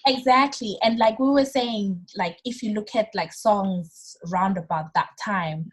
[0.07, 4.93] exactly and like we were saying like if you look at like songs round about
[4.93, 5.69] that time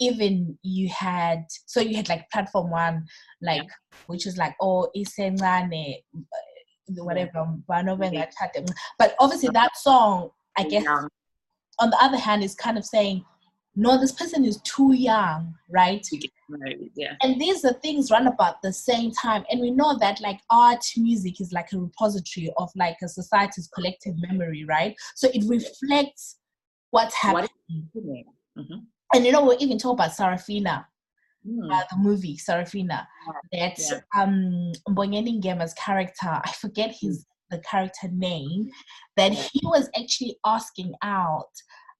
[0.00, 3.04] even you had so you had like platform one
[3.42, 3.68] like
[4.06, 7.46] which is like oh isencane uh, whatever
[8.12, 8.26] Yeah.
[8.98, 11.06] but obviously that song i guess Yeah.
[11.78, 13.24] on the other hand is kind of saying
[13.76, 16.06] no this person is too young right
[16.48, 16.90] married.
[16.94, 17.14] Yeah.
[17.22, 20.84] and these are things run about the same time and we know that like art
[20.96, 26.38] music is like a repository of like a society's collective memory right so it reflects
[26.90, 28.24] what's What happening is
[28.56, 28.86] Mhm.
[29.12, 30.86] and you know we even talk about sarafina
[31.46, 31.70] Mm.
[31.74, 33.06] uh, the movie sarafina
[33.52, 34.00] that Yeah.
[34.18, 38.70] um Mbongeni Ngema's character i forget his the character name
[39.18, 41.52] that he was actually asking out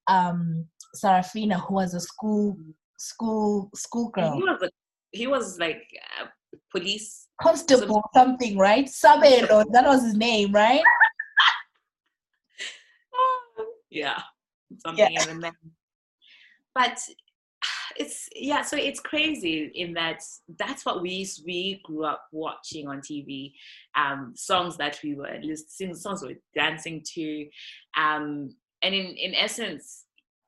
[0.06, 2.56] um sarafina who was a school
[2.98, 4.70] school schoolgirl He was a,
[5.12, 5.82] he was like
[6.20, 6.26] uh,
[6.70, 7.28] police.
[7.40, 8.86] constable something, right?
[8.86, 10.82] Sabelo, that was his name, right?
[13.90, 14.20] yeah,
[14.84, 15.52] something in the name.
[16.74, 16.98] But
[17.96, 20.22] it's yeah, so it's crazy in that
[20.58, 23.52] that's what we we grew up watching on TV,
[23.96, 27.46] um, songs that we were listening, songs we were dancing to,
[27.96, 28.50] um,
[28.82, 30.03] and in in essence,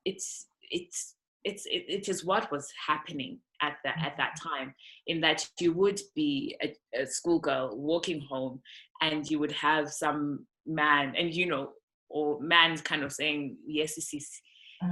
[0.09, 4.73] it's it's it's it, it is what was happening at that at that time
[5.07, 8.61] in that you would be a, a schoolgirl walking home
[9.01, 11.71] and you would have some man and you know
[12.09, 14.29] or man's kind of saying yes this is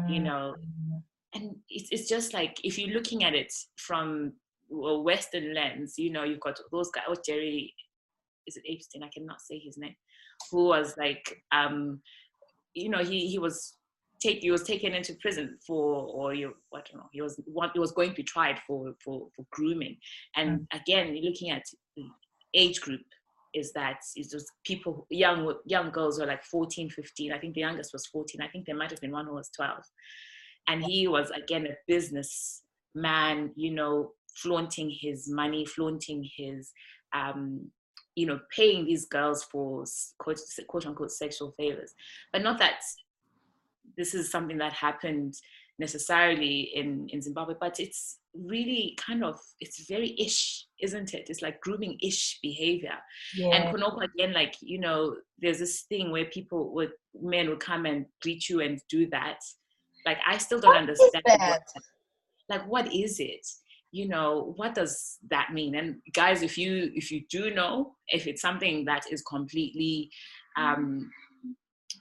[0.09, 0.55] you know.
[1.33, 4.33] And it's, it's just like if you're looking at it from
[4.71, 7.73] a western lens you know you've got those guys oh jerry
[8.47, 9.03] is it epstein?
[9.03, 9.95] I cannot say his name.
[10.51, 12.01] Who was like um
[12.73, 13.75] you know he he was
[14.19, 17.69] take he was taken into prison for or you I don't know he was one
[17.73, 19.97] he was going to be tried for for for grooming.
[20.35, 21.63] And again looking at
[22.53, 23.01] age group
[23.53, 27.61] is that it's just people young young girls were like 14 15 i think the
[27.61, 29.77] youngest was 14 i think there might have been one who was 12
[30.67, 36.71] and he was again a business man you know flaunting his money flaunting his
[37.13, 37.71] um
[38.15, 39.83] you know paying these girls for
[40.17, 41.93] quote, quote unquote sexual favors.
[42.31, 42.79] But not that
[43.97, 45.33] this is something that happened
[45.77, 51.41] necessarily in in zimbabwe but it's really kind of it's very ish isn't it it's
[51.41, 52.97] like grooming ish behavior
[53.35, 53.47] yeah.
[53.55, 57.85] and Konoko again, like you know, there's this thing where people would men would come
[57.85, 59.39] and greet you and do that.
[60.05, 61.23] Like I still don't What understand.
[61.25, 61.61] what-
[62.47, 63.45] like what is it?
[63.91, 65.75] You know, what does that mean?
[65.75, 70.11] And guys, if you if you do know, if it's something that is completely
[70.57, 71.09] um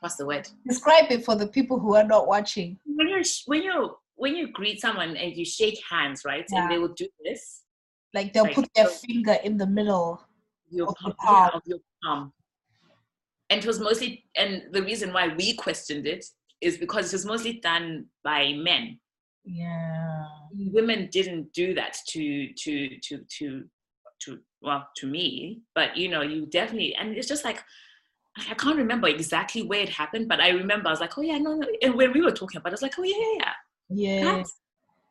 [0.01, 0.49] what's the word?
[0.67, 2.79] Describe it for the people who are not watching.
[2.87, 6.45] When you're when you when you greet someone and you shake hands, right?
[6.51, 6.63] Yeah.
[6.63, 7.63] And they will do this.
[8.13, 10.23] Like they'll Like, put their so- finger in the middle.
[10.71, 12.33] your Of the palm, yeah, of your palm.
[13.51, 16.25] And it was mostly, and the reason why we questioned it
[16.61, 18.99] is because it was mostly done by men.
[19.45, 20.25] Yeah.
[20.57, 23.65] Women didn't do that to to to to
[24.23, 27.63] to well to me, but you know, you definitely, and it's just like
[28.37, 31.39] I can't remember exactly where it happened, but I remember I was like, oh yeah,
[31.39, 31.69] no, no.
[31.83, 33.53] And when we were talking about, it, I was like, oh yeah, yeah,
[33.89, 34.25] yeah.
[34.37, 34.59] That's,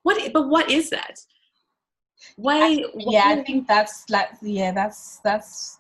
[0.04, 0.34] what?
[0.34, 1.20] But what is that?
[2.36, 2.84] Why?
[2.96, 5.80] yeah, I think that's like yeah, that's that's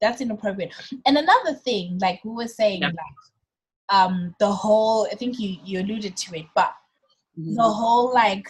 [0.00, 0.74] that's inappropriate.
[1.06, 2.88] And another thing, like we were saying, yeah.
[2.88, 3.20] like
[3.90, 6.74] um the whole I think you you alluded to it, but
[7.38, 7.54] mm-hmm.
[7.54, 8.48] the whole like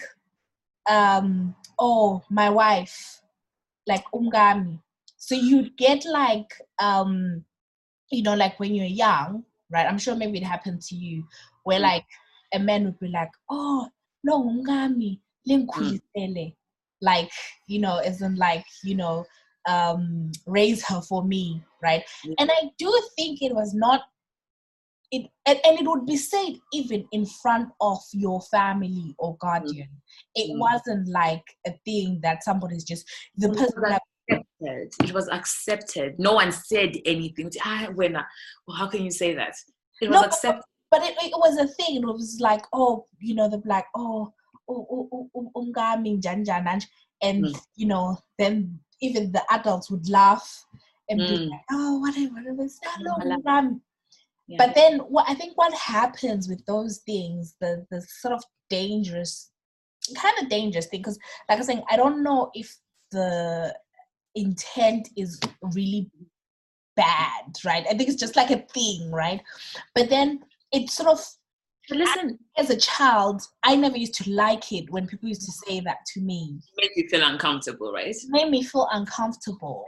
[0.90, 3.20] um oh my wife,
[3.86, 4.80] like umgami.
[5.16, 7.44] So you'd get like um
[8.14, 9.86] you know, like when you're young, right?
[9.86, 11.24] I'm sure maybe it happened to you,
[11.64, 11.84] where mm-hmm.
[11.84, 12.06] like
[12.52, 13.88] a man would be like, oh
[14.22, 16.54] no umgami, mm.
[17.00, 17.30] like
[17.66, 19.26] you know, isn't like you know
[19.68, 22.02] um, raise her for me, right?
[22.38, 24.02] And I do think it was not
[25.10, 29.88] it, and, and, it would be said even in front of your family or guardian.
[30.34, 30.58] It mm.
[30.58, 33.98] wasn't like a thing that somebody's just the person was
[34.30, 34.92] accepted.
[35.04, 36.18] It was accepted.
[36.18, 37.50] No one said anything.
[37.64, 39.54] Ah, when, well, how can you say that?
[40.00, 40.62] It was no, accepted.
[40.90, 41.96] But, but it, it, was a thing.
[41.96, 44.32] It was like, oh, you know, the black, oh,
[44.68, 45.72] oh, oh, oh, oh,
[47.22, 47.58] and mm.
[47.76, 50.64] you know, then even the adults would laugh
[51.08, 51.28] and mm.
[51.28, 52.68] be like, oh, whatever, whatever.
[53.48, 53.80] Mm,
[54.46, 54.56] yeah.
[54.58, 59.50] But then what I think what happens with those things, the the sort of dangerous
[60.16, 62.76] kind of dangerous thing, because like I was saying, I don't know if
[63.10, 63.74] the
[64.34, 65.40] intent is
[65.74, 66.10] really
[66.96, 67.84] bad, right?
[67.88, 69.40] I think it's just like a thing, right?
[69.94, 70.40] But then
[70.72, 71.24] it sort of
[71.88, 75.52] but listen, as a child, I never used to like it when people used to
[75.52, 76.58] say that to me.
[76.78, 78.06] It made you feel uncomfortable, right?
[78.06, 79.84] It made me feel uncomfortable.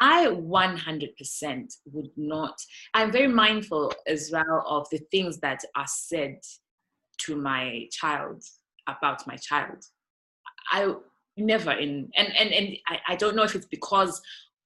[0.00, 2.58] I 100% would not.
[2.94, 6.38] I'm very mindful as well of the things that are said
[7.18, 8.42] to my child
[8.88, 9.84] about my child.
[10.72, 10.92] I
[11.36, 14.20] never in, and and and I, I don't know if it's because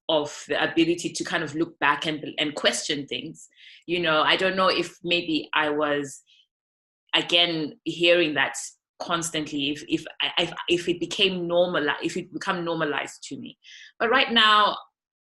[0.08, 3.48] of the ability to kind of look back and and question things.
[3.86, 6.22] You know, I don't know if maybe I was
[7.14, 8.56] again hearing that
[8.98, 10.04] constantly if if
[10.38, 13.58] if, if it became normal if it become normalized to me.
[13.98, 14.76] But right now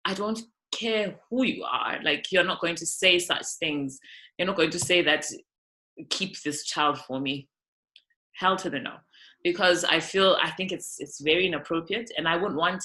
[0.06, 0.38] i don't
[0.74, 1.98] care who you are.
[2.02, 3.98] Like you're not going to say such things.
[4.38, 5.24] You're not going to say that
[6.10, 7.48] keep this child for me.
[8.32, 8.96] Hell to the no
[9.44, 12.84] because i feel i think it's it's very inappropriate and i wouldn't want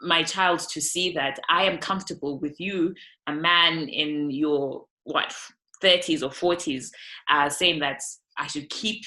[0.00, 2.94] my child to see that I am comfortable with you,
[3.26, 5.34] a man in your what
[5.82, 6.90] 30s or 40s,
[7.30, 8.00] uh, saying that
[8.38, 9.02] I should keep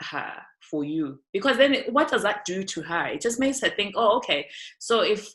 [0.00, 3.06] her for you because then what does that do to her?
[3.06, 4.48] It just makes her think, oh, okay.
[4.78, 5.32] So if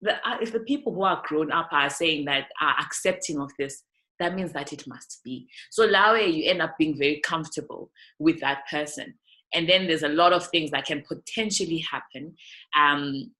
[0.00, 3.50] the uh, if the people who are grown up are saying that are accepting of
[3.58, 3.82] this,
[4.18, 5.48] that means that it must be.
[5.70, 9.14] So Lawe, you end up being very comfortable with that person.
[9.54, 12.34] And then there's a lot of things that can potentially happen.
[12.76, 13.30] Um,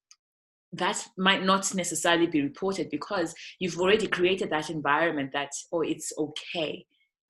[0.72, 6.12] that might not necessarily be reported because you've already created that environment that oh it's
[6.18, 6.84] okay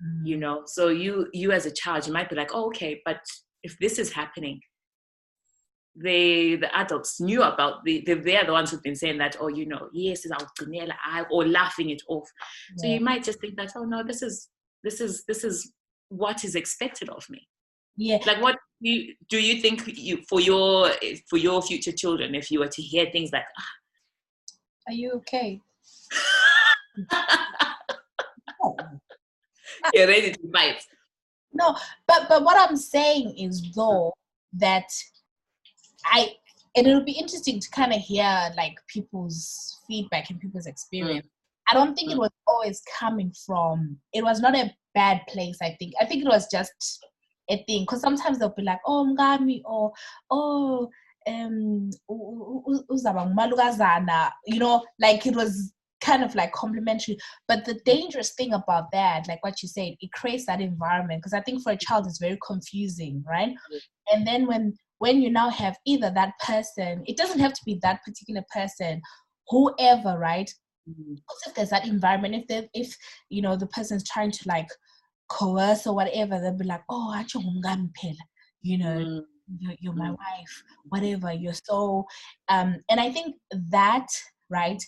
[0.04, 0.26] mm.
[0.26, 3.20] you know so you you as a child you might be like oh okay but
[3.62, 4.60] if this is happening
[5.94, 9.48] they the adults knew about the they, they're the ones who've been saying that oh
[9.48, 10.32] you know yes is
[11.30, 12.28] or laughing it off
[12.70, 12.82] yeah.
[12.82, 14.48] so you might just think that oh no this is
[14.84, 15.72] this is this is
[16.08, 17.46] what is expected of me
[17.98, 18.18] yeah.
[18.24, 20.92] Like what do you, do you think you for your
[21.28, 23.72] for your future children if you were to hear things like ah,
[24.86, 25.60] are you okay?
[29.94, 30.82] You're ready to fight.
[31.52, 34.12] No but but what i'm saying is though
[34.52, 34.88] that
[36.06, 36.28] i
[36.76, 41.26] and it'll be interesting to kind of hear like people's feedback and people's experience.
[41.26, 41.70] Mm.
[41.70, 42.12] i don't think mm.
[42.14, 45.94] it was always coming from it was not a bad place i think.
[46.00, 47.04] I think it was just
[47.50, 47.82] a thing.
[47.82, 49.92] Because sometimes they'll be like oh mngami or
[50.30, 50.88] oh
[51.26, 51.90] um
[54.46, 57.18] you know like it was kind of like complimentary.
[57.48, 61.20] But the dangerous thing about that like what you said it creates that environment.
[61.20, 63.54] Because i think for a child it's very confusing right?
[64.12, 67.78] And then when when you now have either that person it doesn't have to be
[67.82, 69.00] that particular person
[69.48, 70.50] whoever right?
[70.88, 71.14] Mm-hmm.
[71.46, 72.96] if there's that environment if they if
[73.28, 74.68] you know the person's trying to like
[75.28, 77.14] coerce or whatever, they'll be like, oh,
[78.62, 79.20] you know, mm.
[79.58, 80.16] you're, you're my mm.
[80.16, 82.06] wife, whatever, you're so,
[82.48, 83.36] um, and I think
[83.70, 84.06] that,
[84.50, 84.82] right,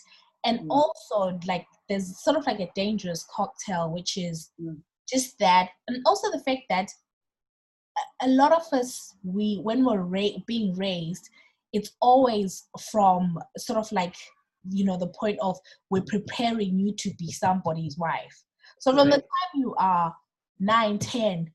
[0.45, 0.67] and mm.
[0.69, 4.77] also like there's sort of like a dangerous cocktail, which is mm.
[5.09, 6.89] just that, and also the fact that
[8.21, 11.29] a lot of us, we when we're ra- being raised,
[11.73, 14.15] it's always from sort of like
[14.69, 15.57] you know the point of
[15.89, 18.43] we're preparing you to be somebody's wife.
[18.79, 19.15] So from right.
[19.15, 20.15] the time you are
[20.61, 21.45] 9 10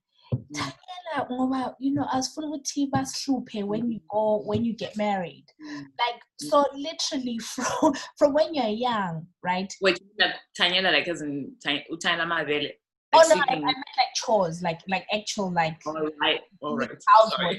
[0.53, 5.47] thanyela ngoba you know asifuna ukuthi basihluphe when you go when you get married
[6.05, 10.01] like so literally from from when you're young right wait
[10.53, 11.57] thanyela like as in
[11.91, 12.81] uthanyela amabele
[13.17, 15.81] oh no, I, I, meant like chores, like like actual like.
[15.87, 16.91] All right, all right.
[17.09, 17.59] Housework.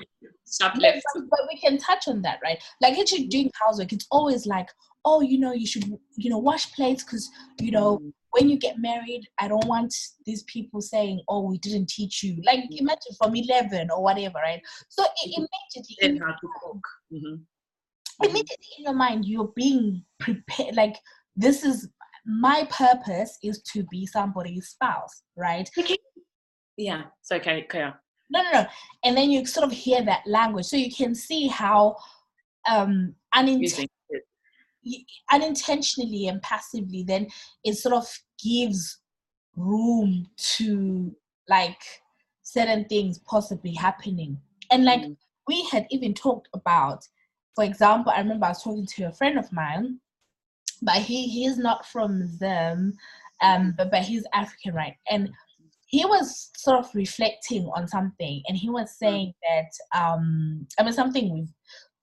[0.80, 2.62] Yes, but we can touch on that, right?
[2.82, 3.30] Like actually mm.
[3.30, 4.70] doing housework, it's always like,
[5.06, 5.86] oh, you know, you should,
[6.16, 7.30] you know, wash plates because
[7.60, 8.12] you know mm.
[8.38, 9.94] When you get married, I don't want
[10.26, 12.42] these people saying, oh, we didn't teach you.
[12.46, 12.80] Like mm.
[12.80, 14.62] imagine from eleven or whatever, right?
[14.90, 16.20] So it, immediately.
[16.20, 16.88] how to cook.
[17.12, 18.24] Mm-hmm.
[18.24, 20.76] Immediately in your mind, you're being prepared.
[20.76, 20.98] Like
[21.36, 21.90] this is
[22.26, 25.70] my purpose is to be somebody's spouse, right?
[25.78, 25.98] Okay.
[26.78, 27.04] Yeah.
[27.22, 27.94] So okay, clear.
[28.30, 28.66] No, no, no.
[29.04, 31.96] And then you sort of hear that language, so you can see how
[32.70, 33.88] um, unint-
[35.32, 37.28] unintentionally and passively, then
[37.64, 38.06] it sort of
[38.44, 39.00] gives
[39.56, 41.16] room to
[41.50, 41.82] like
[42.44, 44.38] certain things possibly happening.
[44.72, 45.16] And like mm.
[45.48, 47.06] we had even talked about,
[47.56, 50.00] for example, I remember I was talking to a friend of mine
[50.82, 52.94] but he he's not from them,
[53.42, 54.96] um, but but he's African, right?
[55.10, 55.30] And
[55.88, 60.94] he was sort of reflecting on something, and he was saying that um, I mean
[60.94, 61.54] something we've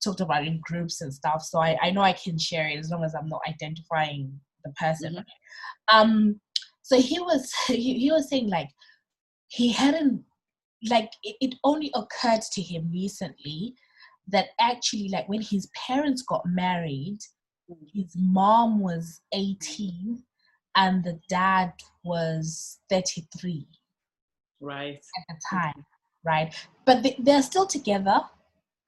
[0.03, 1.43] talked about in groups and stuff.
[1.43, 4.73] So I, I know I can share it as long as I'm not identifying the
[4.73, 5.15] person.
[5.15, 5.97] Mm-hmm.
[5.97, 6.41] Um,
[6.85, 8.69] so he was he, he was saying like
[9.49, 10.25] he hadn't
[10.89, 13.75] like it, it only occurred to him recently
[14.29, 17.19] that actually like when his parents got married
[17.95, 20.23] his mom was 18
[20.77, 21.73] and the dad
[22.05, 23.67] was 33
[24.61, 25.85] right at the time
[26.25, 26.55] right
[26.85, 28.21] but they, they're still together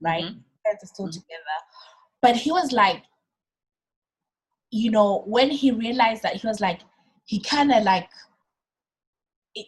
[0.03, 0.39] right mm-hmm.
[0.64, 1.12] they're still mm-hmm.
[1.12, 1.59] together
[2.20, 3.03] but he was like
[4.77, 6.81] you know when he realized that he was like
[7.24, 8.09] he kind of like
[9.55, 9.66] it,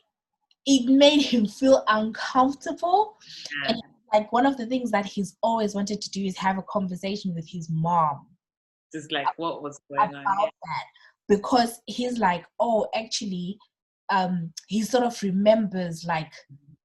[0.67, 3.17] it made him feel uncomfortable
[3.63, 3.71] yeah.
[3.71, 3.83] and
[4.13, 7.35] like one of the things that he's always wanted to do is have a conversation
[7.35, 8.27] with his mom
[8.95, 10.85] just like what was going on that
[11.29, 13.59] because he's like oh actually
[14.11, 16.33] um he sort of remembers like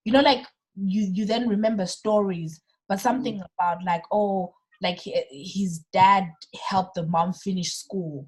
[0.06, 0.46] you know like
[0.76, 3.46] you you then remember stories but something mm.
[3.58, 4.54] about like oh
[4.84, 5.00] like
[5.32, 6.30] his dad
[6.70, 8.28] helped the mom finish school.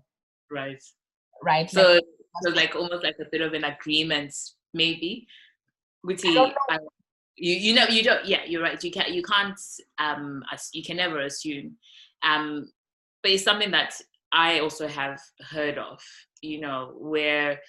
[0.50, 0.82] Right.
[1.44, 1.70] Right?
[1.70, 2.04] So like,
[2.44, 4.34] so like almost like a bit of an agreement
[4.74, 5.26] maybe
[6.02, 6.50] which he, uh,
[7.38, 9.58] you you know you don't yeah you're right you can't you can't
[10.00, 10.44] um
[10.74, 11.78] you can never assume
[12.24, 12.68] um
[13.24, 14.00] but it's something that
[14.36, 16.00] I also have heard of,
[16.42, 17.60] you know, where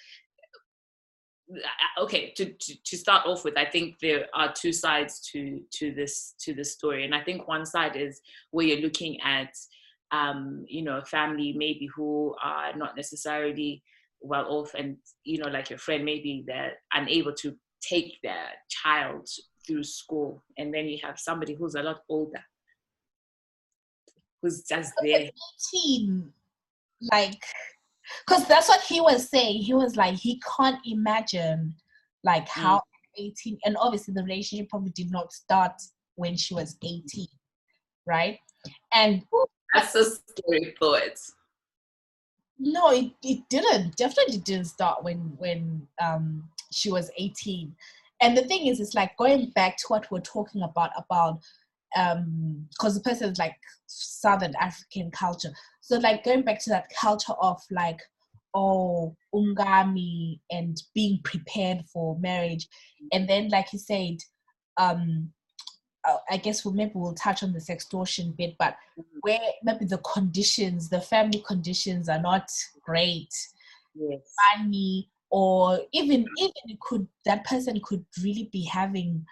[1.97, 5.93] okay to, to, to start off with i think there are two sides to to
[5.93, 8.21] this to this story and i think one side is
[8.51, 9.53] where you're looking at
[10.11, 13.81] um you know a family maybe who are not necessarily
[14.19, 19.27] well off and you know like your friend maybe they're unable to take their child
[19.65, 22.43] through school and then you have somebody who's a lot older
[24.41, 25.29] who's just there.
[25.73, 26.31] 18,
[27.11, 27.43] like,
[28.25, 29.61] because that's what he was saying.
[29.61, 31.75] He was like, he can't imagine,
[32.23, 32.81] like, how mm.
[33.17, 35.73] 18, and obviously the relationship probably did not start
[36.15, 37.27] when she was 18,
[38.05, 38.37] right?
[38.93, 39.23] And
[39.73, 41.19] that's a scary thought.
[42.59, 43.95] No, it, it didn't.
[43.95, 47.75] Definitely didn't start when when um she was 18.
[48.19, 51.39] And the thing is, it's like going back to what we're talking about about
[51.95, 55.49] um because the person is like southern african culture
[55.81, 57.99] so like going back to that culture of like
[58.53, 62.67] oh ungami and being prepared for marriage
[63.13, 64.17] and then like you said
[64.77, 65.31] um
[66.07, 69.17] uh, I guess we'll maybe we'll touch on the sextortion bit, but mm-hmm.
[69.21, 72.49] where maybe the conditions, the family conditions are not
[72.83, 73.33] great,
[73.93, 74.21] yes.
[74.57, 79.25] money, or even even it could that person could really be having,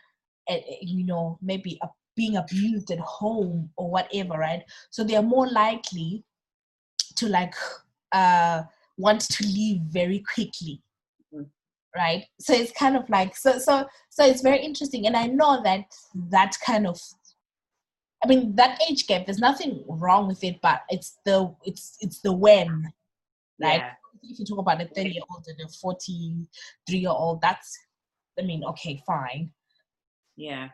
[0.49, 4.63] a, you know, maybe a being abused at home or whatever, right?
[4.89, 6.23] So they are more likely
[7.17, 7.53] to like
[8.11, 8.63] uh,
[8.97, 10.81] want to leave very quickly,
[11.33, 11.45] mm.
[11.95, 12.25] right?
[12.39, 15.85] So it's kind of like so so so it's very interesting, and I know that
[16.29, 16.99] that kind of.
[18.23, 19.25] I mean that age gap.
[19.25, 22.91] There's nothing wrong with it, but it's the it's it's the when,
[23.61, 23.81] right?
[23.81, 23.91] Yeah.
[24.23, 27.77] If you talk about a 30 year old and a 43 year old, that's
[28.39, 29.51] I mean, okay, fine.
[30.35, 30.69] Yeah.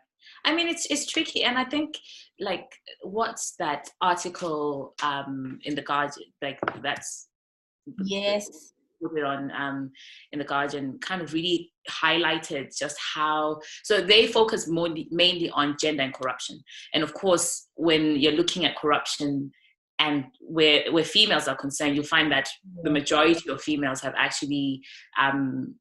[0.45, 1.97] I mean, it's it's tricky, and I think
[2.39, 2.71] like
[3.03, 6.29] what's that article um, in the Guardian?
[6.41, 7.27] Like that's
[8.03, 9.91] yes, put it on um,
[10.31, 13.59] in the Guardian, kind of really highlighted just how.
[13.83, 16.59] So they focus more mainly on gender and corruption,
[16.93, 19.51] and of course, when you're looking at corruption
[19.99, 22.49] and where where females are concerned, you'll find that
[22.83, 24.81] the majority of females have actually
[25.19, 25.75] um,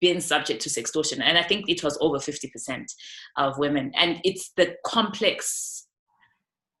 [0.00, 1.20] been subject to sextortion.
[1.22, 2.84] And I think it was over 50%
[3.36, 3.92] of women.
[3.96, 5.86] And it's the complex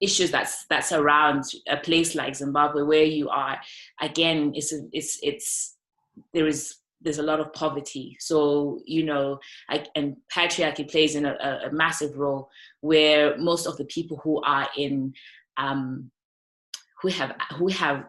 [0.00, 3.60] issues that's that surround a place like Zimbabwe where you are
[4.00, 5.76] again it's it's it's
[6.32, 8.16] there is there's a lot of poverty.
[8.20, 12.50] So, you know, I, and patriarchy plays in a, a, massive role
[12.80, 15.14] where most of the people who are in,
[15.56, 16.10] um,
[17.00, 18.04] who have, who have,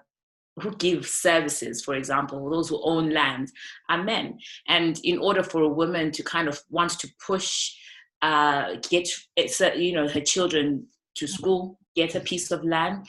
[0.61, 3.51] who give services, for example, those who own land
[3.89, 4.39] are men.
[4.67, 7.73] And in order for a woman to kind of want to push,
[8.21, 13.05] uh, get, it's, a, you know, her children to school, get a piece of land,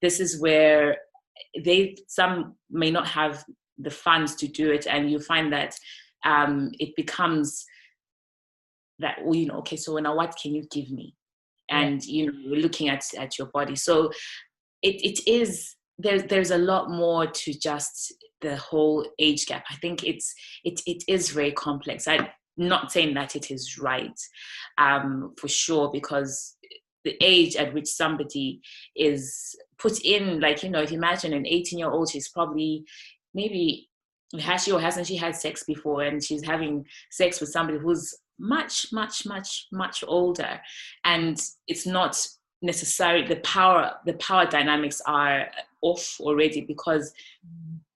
[0.00, 0.98] this is where
[1.64, 3.44] they, some may not have
[3.78, 4.86] the funds to do it.
[4.86, 5.74] And you find that
[6.24, 7.64] um, it becomes
[8.98, 11.14] that well, you know okay so now what can you give me?
[11.70, 13.76] And you know looking at at your body.
[13.76, 14.10] So
[14.82, 19.64] it, it is there's there's a lot more to just the whole age gap.
[19.70, 20.34] I think it's
[20.64, 22.06] it, it is very complex.
[22.06, 22.26] I'm
[22.56, 24.18] not saying that it is right
[24.78, 26.56] um, for sure because
[27.04, 28.60] the age at which somebody
[28.96, 32.82] is put in like you know if you imagine an 18 year old she's probably
[33.34, 33.90] maybe
[34.40, 38.14] has she or hasn't she had sex before and she's having sex with somebody who's
[38.38, 40.60] much much much much older.
[41.04, 42.26] And it's not
[42.64, 45.46] necessarily the power the power dynamics are
[45.82, 47.12] off already because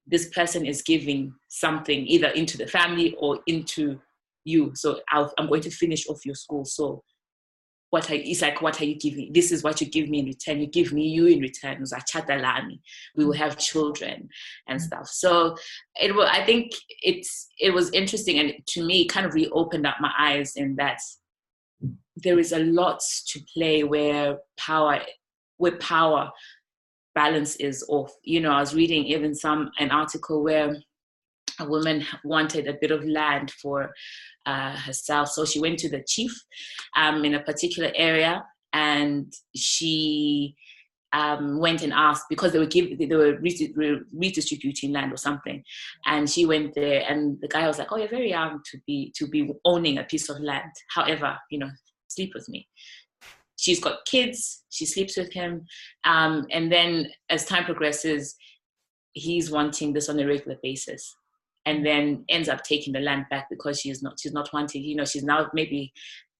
[0.06, 3.98] this person is giving something either into the family or into
[4.44, 4.72] you.
[4.74, 6.64] So i am going to finish off your school.
[6.64, 7.02] So
[7.90, 9.32] what it's like what are you giving?
[9.32, 10.60] This is what you give me in return.
[10.60, 11.82] You give me you in return.
[13.16, 14.28] We will have children
[14.66, 15.08] and stuff.
[15.08, 15.56] So
[16.00, 19.96] it was i think it's it was interesting and to me kind of reopened up
[20.00, 21.00] my eyes in that
[22.22, 25.00] there is a lot to play where power
[25.56, 26.30] where power
[27.14, 30.76] balance is off you know i was reading even some an article where
[31.60, 33.92] a woman wanted a bit of land for
[34.46, 35.28] uh, herself.
[35.28, 36.32] So she went to the chief
[36.96, 40.54] um, in a particular area and she
[41.12, 45.64] um, went and asked because they were give, they were redistributing land or something,
[46.04, 49.10] and she went there, and the guy was like, "Oh, you're very young to be
[49.16, 50.70] to be owning a piece of land.
[50.94, 51.70] However, you know,
[52.08, 52.68] sleep with me."
[53.56, 54.64] She's got kids.
[54.70, 55.66] She sleeps with him,
[56.04, 58.36] um, and then as time progresses,
[59.12, 61.16] he's wanting this on a regular basis
[61.66, 64.96] and then ends up taking the land back because she's not she's not wanting you
[64.96, 65.92] know she's now maybe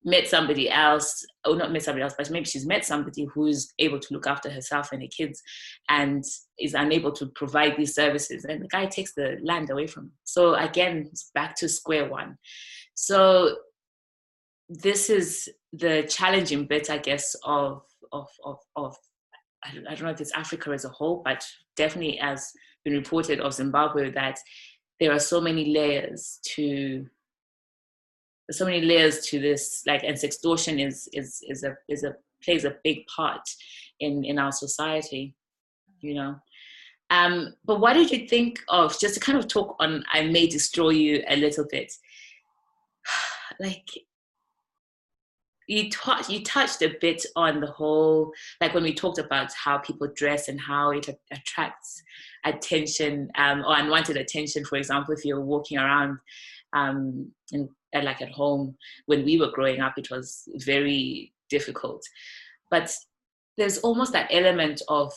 [0.05, 3.99] met somebody else or not met somebody else but maybe she's met somebody who's able
[3.99, 5.43] to look after herself and her kids
[5.89, 6.25] and
[6.59, 10.13] is unable to provide these services and the guy takes the land away from him
[10.25, 12.39] so again it's back to square one
[12.95, 13.57] so
[14.69, 18.97] this is the challenging bit i guess of of of, of
[19.65, 21.45] I don't know if it's Africa as a whole, but
[21.77, 22.53] definitely as
[22.85, 24.39] been reported of Zimbabwe that
[25.01, 27.07] there are so many layers to
[28.51, 32.65] so many layers to this like and sextortion is is is a is a plays
[32.65, 33.43] a big part
[34.01, 35.35] in in our society
[36.01, 36.37] you know?
[37.11, 40.47] Um but what did you think of just to kind of talk on i may
[40.47, 41.93] destroy you a little bit
[43.61, 43.87] like
[45.69, 49.79] you touched you touched a bit on the whole like when we talked about how
[49.79, 52.03] people dress and how it attracts
[52.45, 54.65] attention um, or unwanted attention.
[54.65, 56.19] For example, if you're walking around
[56.73, 62.03] um, in, like at home, when we were growing up, it was very difficult.
[62.71, 62.95] But
[63.57, 65.13] there's almost that element of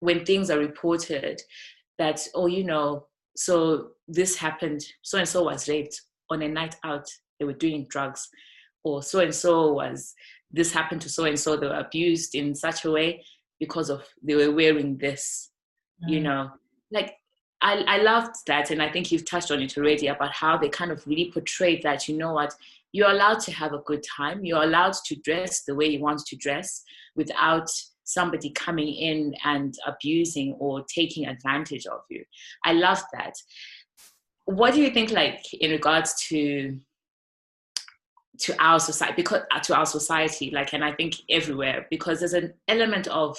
[0.00, 1.40] when things are reported
[1.98, 3.06] that, oh, you know,
[3.36, 6.00] so this happened, so and so was raped
[6.30, 7.06] on a night out,
[7.38, 8.28] they were doing drugs,
[8.94, 10.14] or so and so was,
[10.50, 13.24] this happened to so and so, they were abused in such a way
[13.60, 15.50] because of they were wearing this
[16.04, 16.10] mm.
[16.10, 16.50] you know?
[16.90, 17.14] Like
[17.60, 20.68] I, I loved that and i think you've touched on it already about how they
[20.68, 22.54] kind of really portrayed that you know what?
[22.92, 24.44] You're allowed to have a good time.
[24.44, 26.82] You're allowed to dress the way you want to dress
[27.16, 27.68] without
[28.04, 32.24] somebody coming in and abusing or taking advantage of you.
[32.64, 33.34] I love that.
[34.46, 36.80] What do you think like in regards to
[38.38, 42.34] to our society because uh, to our society like and i think everywhere because there's
[42.34, 43.36] an element of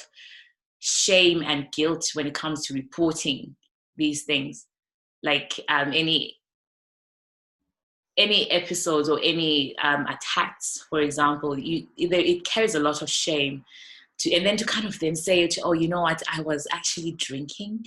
[0.80, 3.56] shame and guilt when it comes to reporting
[3.98, 4.66] these things.
[5.22, 6.38] Like um, any
[8.18, 13.64] any episodes or any um, attacks for example you it carries a lot of shame
[14.18, 16.24] to and then to kind of then say oh you know what?
[16.34, 17.86] I was actually drinking.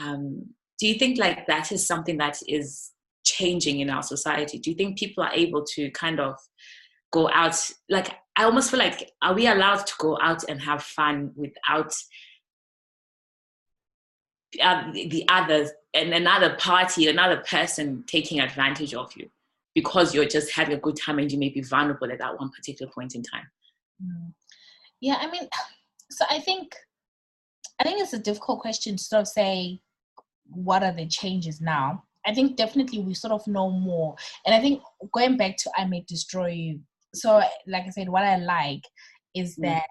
[0.00, 2.92] Um, do you think like that is something that is
[3.28, 4.58] changing in our society?
[4.58, 6.36] Do you think people are able to kind of
[7.10, 7.56] go out
[7.88, 11.92] like i almost feel like are we allowed to go out and have fun without
[14.62, 19.28] uh, the other and another party another person taking advantage of you
[19.74, 22.50] because you're just having a good time and you may be vulnerable at that one
[22.50, 23.46] particular point in time?
[24.02, 24.32] Mm.
[25.00, 25.48] yeah i mean
[26.10, 26.74] so i think
[27.80, 29.80] i think it's a difficult question to sort of say
[30.50, 34.14] what are the changes now I think definitely we sort of know more.
[34.44, 34.82] And I think
[35.14, 36.80] going back to I May Destroy You,
[37.14, 38.82] so like I said, what I like
[39.34, 39.62] is mm.
[39.62, 39.88] that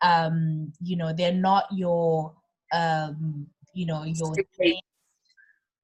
[0.00, 2.32] um, you know, they're not your
[2.72, 4.34] um, you know, your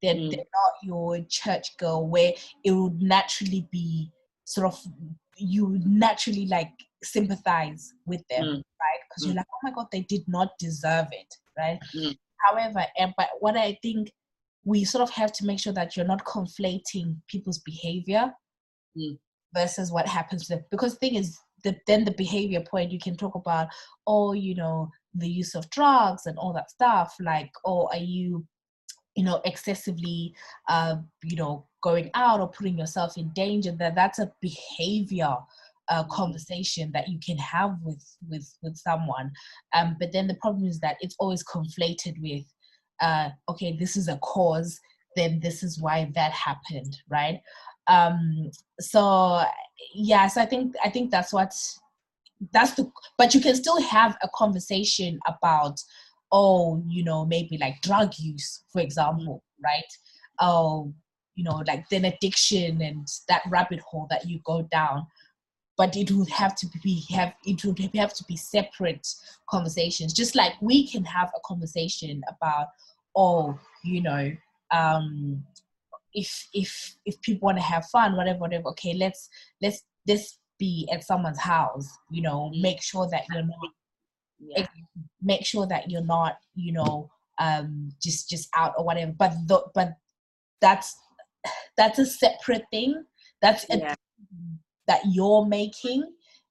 [0.03, 0.31] they're, mm.
[0.31, 2.33] they're not your church girl where
[2.65, 4.11] it would naturally be
[4.45, 4.81] sort of
[5.37, 6.73] you would naturally like
[7.03, 8.55] sympathize with them, mm.
[8.55, 9.01] right?
[9.09, 9.27] Because mm.
[9.27, 11.79] you're like, oh my god, they did not deserve it, right?
[11.95, 12.17] Mm.
[12.47, 14.11] However, and but what I think
[14.65, 18.33] we sort of have to make sure that you're not conflating people's behavior
[18.97, 19.19] mm.
[19.55, 20.65] versus what happens to them.
[20.71, 23.69] Because the thing is, the, then the behavior point you can talk about,
[24.07, 27.15] oh, you know, the use of drugs and all that stuff.
[27.21, 28.47] Like, oh, are you,
[29.15, 30.35] you know, excessively,
[30.69, 33.73] uh, you know, going out or putting yourself in danger?
[33.73, 35.37] That that's a behavior
[35.89, 39.31] uh, conversation that you can have with with with someone
[39.77, 42.45] um, but then the problem is that it's always conflated with
[43.07, 44.81] uh, okay this is a cause
[45.17, 47.41] then this is why that happened right?
[47.87, 48.51] Um
[48.81, 49.43] so
[49.95, 51.53] yeah so i think i think that's what
[52.53, 55.79] that's the but you can still have a conversation about
[56.33, 59.93] oh you know maybe like drug use for example right?
[60.41, 60.93] Oh
[61.35, 65.07] you know like then addiction and that rabbit hole that you go down.
[65.77, 69.07] But it would have to be have it would have to be separate
[69.51, 70.13] conversations.
[70.13, 72.69] Just like we can have a conversation about
[73.17, 74.33] oh you know
[74.71, 75.43] um
[76.13, 79.29] if if if people want to have fun whatever whatever okay let's
[79.61, 82.63] let's let's be at someone's house you know mm-hmm.
[82.63, 83.71] make sure that you're not
[84.39, 84.67] yeah.
[85.23, 89.61] make sure that you're not you know um just just out or whatever but the,
[89.75, 89.93] but
[90.61, 90.97] that's
[91.77, 93.05] that's a separate thing
[93.43, 93.95] that's a yeah
[94.87, 96.05] that you're making,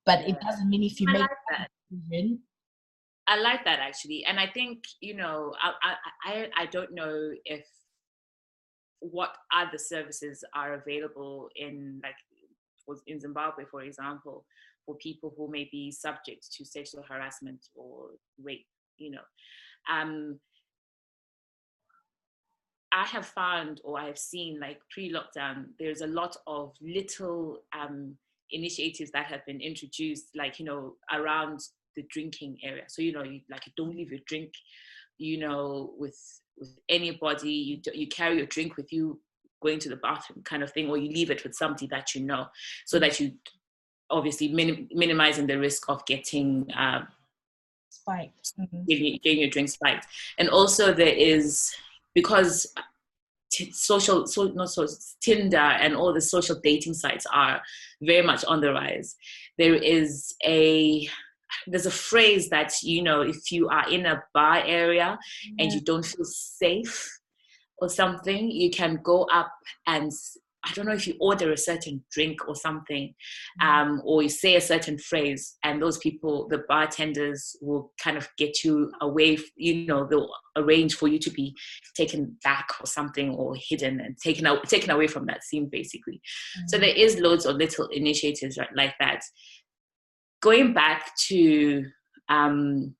[0.05, 0.29] but yeah.
[0.29, 2.39] it doesn't mean if you I make like that decision.
[3.27, 5.95] I like that actually, and I think you know, I
[6.25, 7.65] I I don't know if
[8.99, 12.15] what other services are available in like
[13.07, 14.45] in Zimbabwe, for example,
[14.85, 18.09] for people who may be subject to sexual harassment or
[18.41, 18.65] rape.
[18.97, 19.25] You know,
[19.89, 20.39] um,
[22.91, 28.15] I have found or I have seen like pre-lockdown, there's a lot of little um,
[28.51, 31.61] initiatives that have been introduced, like you know, around
[31.95, 32.83] the drinking area.
[32.87, 34.53] So you know, you, like you don't leave your drink,
[35.17, 36.17] you know, with
[36.57, 37.51] with anybody.
[37.51, 39.19] You you carry your drink with you
[39.61, 42.21] going to the bathroom, kind of thing, or you leave it with somebody that you
[42.21, 42.47] know,
[42.85, 43.33] so that you
[44.09, 46.67] obviously minim- minimizing the risk of getting.
[46.75, 47.07] Um,
[47.89, 48.53] spiked.
[48.59, 48.83] Mm-hmm.
[48.85, 50.07] Getting, getting your drink spiked.
[50.37, 51.73] And also there is
[52.13, 52.73] because
[53.51, 54.85] t- social, so, not so,
[55.21, 57.61] Tinder and all the social dating sites are
[58.01, 59.15] very much on the rise.
[59.57, 61.07] There is a
[61.67, 65.17] there's a phrase that you know if you are in a bar area
[65.59, 67.09] and you don't feel safe
[67.79, 69.51] or something, you can go up
[69.87, 70.11] and
[70.65, 73.13] I don't know if you order a certain drink or something,
[73.61, 73.67] mm-hmm.
[73.67, 78.29] um, or you say a certain phrase, and those people, the bartenders, will kind of
[78.37, 79.37] get you away.
[79.55, 81.55] You know, they'll arrange for you to be
[81.95, 86.21] taken back or something, or hidden and taken out, taken away from that scene, basically.
[86.57, 86.67] Mm-hmm.
[86.67, 89.21] So there is loads of little initiatives like that.
[90.43, 91.85] Going back to
[92.27, 92.95] um,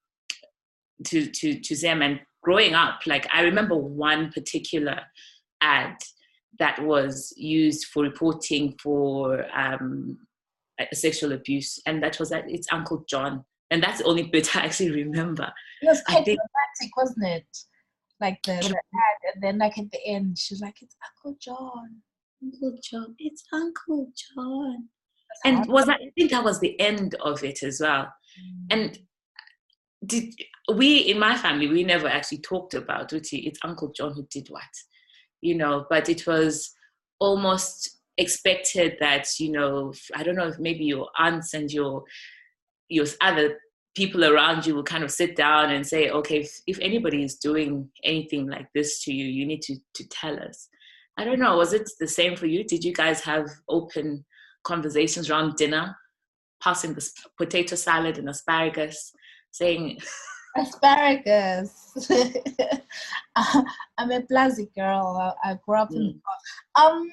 [1.06, 5.02] to to to them and growing up, like I remember one particular
[5.62, 5.98] ad
[6.60, 10.18] that was used for reporting for um,
[10.94, 14.62] sexual abuse, and that was that it's Uncle John, and that's the only bit I
[14.62, 15.52] actually remember.
[15.82, 17.58] It was quite dramatic, wasn't it?
[18.22, 22.02] Like the, the ad, and then like at the end, she's like, "It's Uncle John."
[22.44, 24.90] Uncle John, it's Uncle John.
[25.46, 28.06] And was that, I think that was the end of it as well.
[28.06, 28.68] Mm.
[28.72, 29.00] And
[30.06, 30.34] did
[30.76, 33.28] we in my family we never actually talked about it.
[33.32, 34.64] It's Uncle John who did what
[35.44, 36.74] you know, but it was
[37.20, 42.04] almost expected that, you know, I don't know if maybe your aunts and your
[42.90, 43.58] your other
[43.96, 47.36] people around you will kind of sit down and say, okay, if, if anybody is
[47.36, 50.70] doing anything like this to you, you need to to tell us.
[51.18, 52.64] I don't know, was it the same for you?
[52.64, 54.26] Did you guys have open
[54.64, 55.96] conversations around dinner,
[56.62, 59.12] passing the potato salad and asparagus,
[59.52, 60.00] saying
[60.58, 61.92] asparagus.
[63.36, 65.36] I'm a Plazi girl.
[65.44, 65.96] I, grew up mm.
[65.96, 66.22] in.
[66.76, 67.10] Um,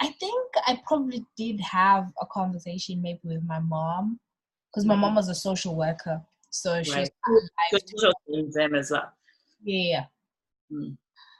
[0.00, 4.20] I think I probably did have a conversation maybe with my mom,
[4.70, 5.16] because my mom mm-hmm.
[5.16, 6.20] was a social worker,
[6.50, 7.10] so she's right.
[7.70, 9.12] quite them as well.
[9.62, 10.04] Yeah.
[10.72, 10.96] Mm.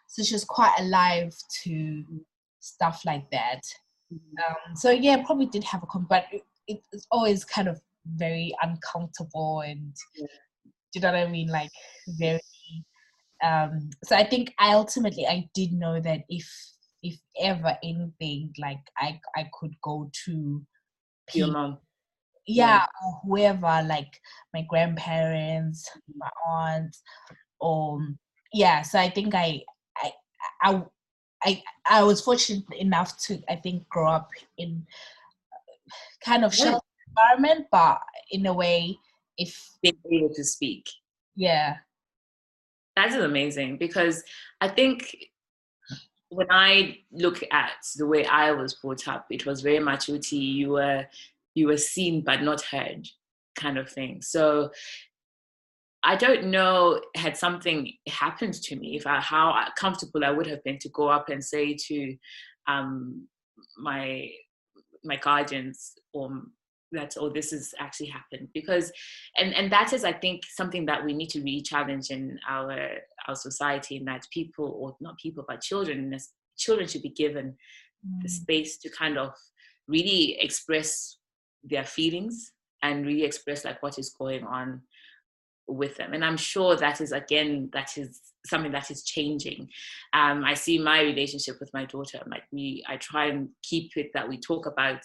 [0.09, 2.05] So she's quite alive to
[2.61, 3.61] stuff like that.
[4.12, 4.18] Mm.
[4.18, 8.55] Um, so yeah, probably did have a con, but it, it's always kind of very
[8.62, 10.26] uncomfortable and yeah
[10.94, 11.48] you know what I mean?
[11.48, 11.70] Like
[12.09, 12.40] very.
[13.42, 16.48] Um, so I think I ultimately I did know that if
[17.02, 20.62] if ever anything like I I could go to
[21.34, 21.78] Your mom.
[22.46, 24.20] yeah, or whoever, like
[24.55, 27.02] my grandparents, my aunts,
[27.61, 27.98] or
[28.52, 28.82] yeah.
[28.82, 29.62] So I think I
[29.96, 30.12] I
[30.62, 30.82] I
[31.45, 34.86] I I was fortunate enough to I think grow up in
[36.24, 36.64] kind of Yeah.
[36.64, 37.99] sheltered environment, but
[38.30, 38.99] in a way,
[39.36, 40.88] if Being able to speak.
[41.36, 41.76] yeah,
[42.97, 44.22] That is amazing because
[44.61, 45.16] I think
[46.30, 50.36] when I look at the way I was brought up, it was very much Uti,
[50.36, 51.07] you were
[51.55, 53.07] you were seen but not heard
[53.55, 54.20] kind of thing.
[54.22, 54.70] So
[56.05, 60.62] I don't know had something happened to me if I how comfortable I would have
[60.62, 62.16] been to go up and say to
[62.66, 63.26] um,
[63.78, 64.28] my
[65.02, 66.42] my guardians or
[66.92, 68.48] that oh this has actually happened.
[68.52, 68.92] Because
[69.38, 72.90] and and that is I think something that we need to really challenge in our
[73.26, 76.16] our society in that people or not people but children
[76.57, 77.57] children should be given
[78.22, 79.32] the Mm, space to kind of
[79.88, 81.16] really express
[81.62, 82.52] their feelings
[82.82, 84.82] and really express like what is going on
[85.66, 86.12] with them.
[86.12, 89.68] And i'm sure that is again that is something that is changing.
[90.12, 94.10] Um, i see my relationship with my daughter like we i try and keep it
[94.14, 95.00] that we talk about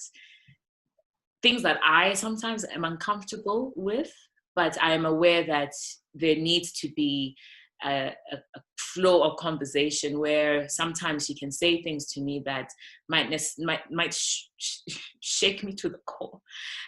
[1.42, 4.12] things that i sometimes am uncomfortable with
[4.56, 5.72] but i am aware that
[6.14, 7.36] there needs to be
[7.84, 8.60] a, a,
[8.94, 12.68] flow of conversation where sometimes she can say things to me that
[13.08, 16.40] might might might sh- sh- shake me to the core.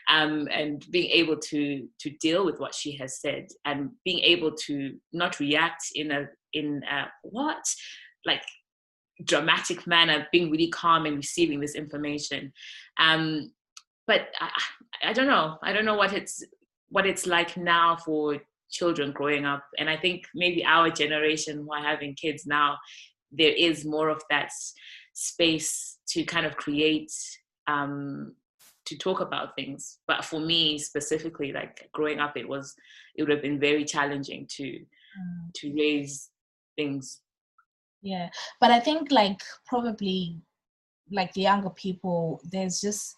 [0.09, 4.51] Um, and being able to to deal with what she has said and being able
[4.65, 7.63] to not react in a in a what?
[8.25, 8.43] Like
[9.25, 12.51] dramatic manner being really calm and receiving this information.
[12.97, 13.51] Um,
[14.07, 14.49] but I
[15.09, 15.57] I don't know.
[15.63, 16.43] I don't know what it's
[16.89, 18.37] what it's like now for
[18.71, 19.63] children growing up.
[19.77, 22.77] And i think maybe our generation who are having kids now
[23.31, 24.51] there is more of that
[25.13, 27.11] space to kind of create
[27.67, 28.33] um
[28.85, 29.99] to talk about things.
[30.07, 32.73] But for me specifically like growing up it was
[33.15, 35.53] it would have been very challenging to mm.
[35.55, 36.29] to raise
[36.75, 37.21] things.
[38.01, 40.41] Yeah, but I think like probably
[41.11, 43.15] like the younger people, there's just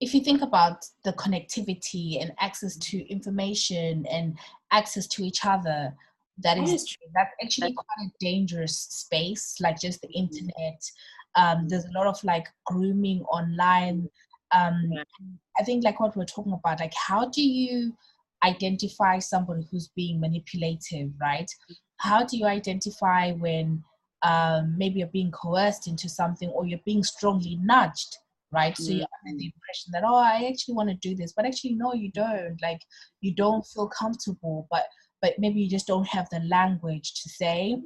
[0.00, 4.38] if you think about the connectivity and access to information and
[4.72, 5.94] access to each other,
[6.38, 7.06] that is is true.
[7.14, 9.56] that's actually quite a dangerous space.
[9.60, 10.80] Like just the internet,
[11.34, 14.08] um, there's a lot of like grooming online.
[14.54, 15.02] Um, Yeah.
[15.58, 17.92] I think like what we're talking about, like how do you
[18.44, 21.50] identify somebody who's being manipulative, right?
[21.96, 23.82] How do you identify when
[24.22, 28.18] um, maybe you're being coerced into something or you're being strongly nudged,
[28.52, 28.76] right?
[28.76, 31.74] So you're under the impression that, oh, I actually want to do this, but actually,
[31.74, 32.56] no, you don't.
[32.62, 32.80] Like,
[33.20, 34.84] you don't feel comfortable, but
[35.20, 37.76] but maybe you just don't have the language to say.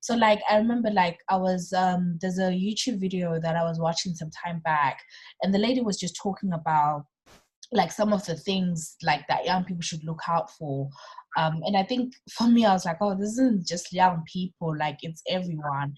[0.00, 3.78] So, like, I remember, like, I was um, there's a YouTube video that I was
[3.78, 5.00] watching some time back,
[5.42, 7.04] and the lady was just talking about
[7.72, 10.88] like some of the things like that young people should look out for
[11.36, 14.74] um, and i think for me i was like oh this isn't just young people
[14.76, 15.92] like it's everyone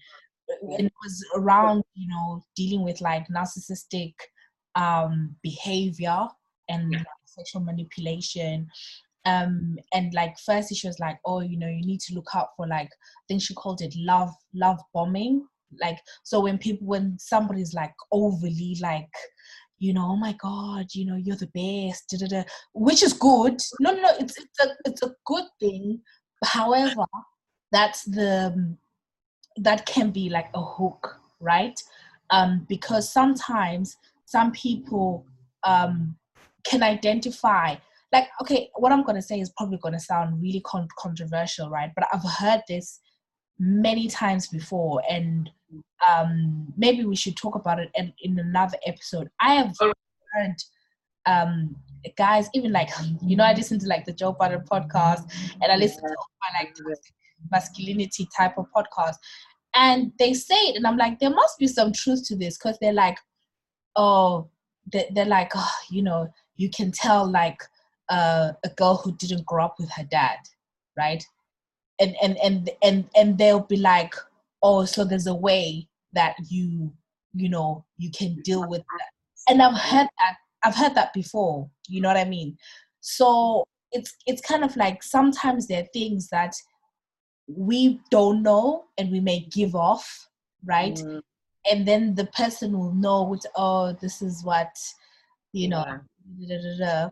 [0.61, 4.13] and it was around you know dealing with like narcissistic
[4.75, 6.27] um, behavior
[6.69, 8.67] and like, sexual manipulation
[9.25, 12.49] um and like first she was like oh you know you need to look out
[12.57, 15.45] for like i think she called it love love bombing
[15.79, 19.07] like so when people when somebody's like overly like
[19.81, 22.43] you know, oh my God, you know, you're the best, da, da, da,
[22.73, 23.59] which is good.
[23.79, 25.99] No, no, no, it's, it's, a, it's a good thing.
[26.43, 27.03] However,
[27.71, 28.77] that's the,
[29.57, 31.79] that can be like a hook, right?
[32.29, 35.25] Um, because sometimes some people
[35.63, 36.15] um,
[36.63, 37.75] can identify,
[38.13, 41.69] like, okay, what I'm going to say is probably going to sound really con- controversial,
[41.69, 41.91] right?
[41.95, 42.99] But I've heard this
[43.61, 45.51] many times before and
[46.09, 49.75] um maybe we should talk about it in, in another episode i have
[50.33, 50.55] heard
[51.27, 51.75] um
[52.17, 52.89] guys even like
[53.21, 55.31] you know i listen to like the joe Budden podcast
[55.61, 56.73] and i listen to all my like
[57.49, 59.15] masculinity type of podcast.
[59.73, 62.77] And they say it and i'm like there must be some truth to this because
[62.81, 63.17] they're like
[63.95, 64.49] oh
[64.91, 66.27] they're, like oh, you know
[66.57, 67.61] you can tell like
[68.09, 70.35] uh, a girl who didn't grow up with her dad
[70.97, 71.23] right?
[71.99, 74.15] And and and and and they'll be like
[74.63, 76.91] oh so there's a way that you
[77.33, 79.09] you know you can deal with that.
[79.51, 82.57] And i've heard that i've heard that before you know what i mean?
[83.01, 86.55] So it's it's kind of like sometimes there are things that
[87.47, 90.27] we don't know and we may give off
[90.65, 91.21] right Mm,
[91.71, 94.75] and then the person will know which oh this is what
[95.53, 95.83] you know
[96.39, 96.47] yeah.
[96.47, 97.09] da, da, da.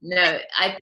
[0.00, 0.78] No, I,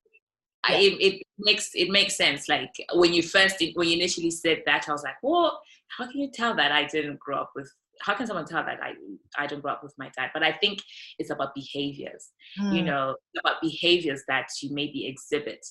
[0.69, 0.79] Yeah.
[0.79, 2.49] it, it makes it makes sense.
[2.49, 5.55] Like when you first when you initially said that, I was like, "What?
[5.97, 7.71] How can you tell that I didn't grow up with
[8.03, 8.93] how can someone tell that I
[9.39, 10.31] I don't grow up with my dad?
[10.35, 10.83] But I think
[11.19, 12.31] it's about behaviors.
[12.61, 12.77] Mm.
[12.77, 15.65] You know, about behaviors that you maybe exhibit.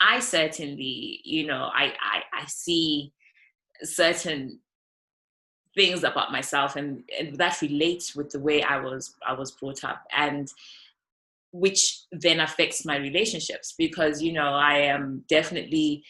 [0.00, 3.12] I certainly, you know, I I, I see
[3.82, 4.60] certain
[5.76, 9.84] things about myself and, and that relates with the way I was I was brought
[9.84, 10.48] up and
[11.52, 16.02] which then affects my relationships because you know I am definitely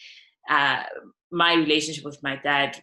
[0.49, 0.83] uh,
[1.31, 2.81] my relationship with my dad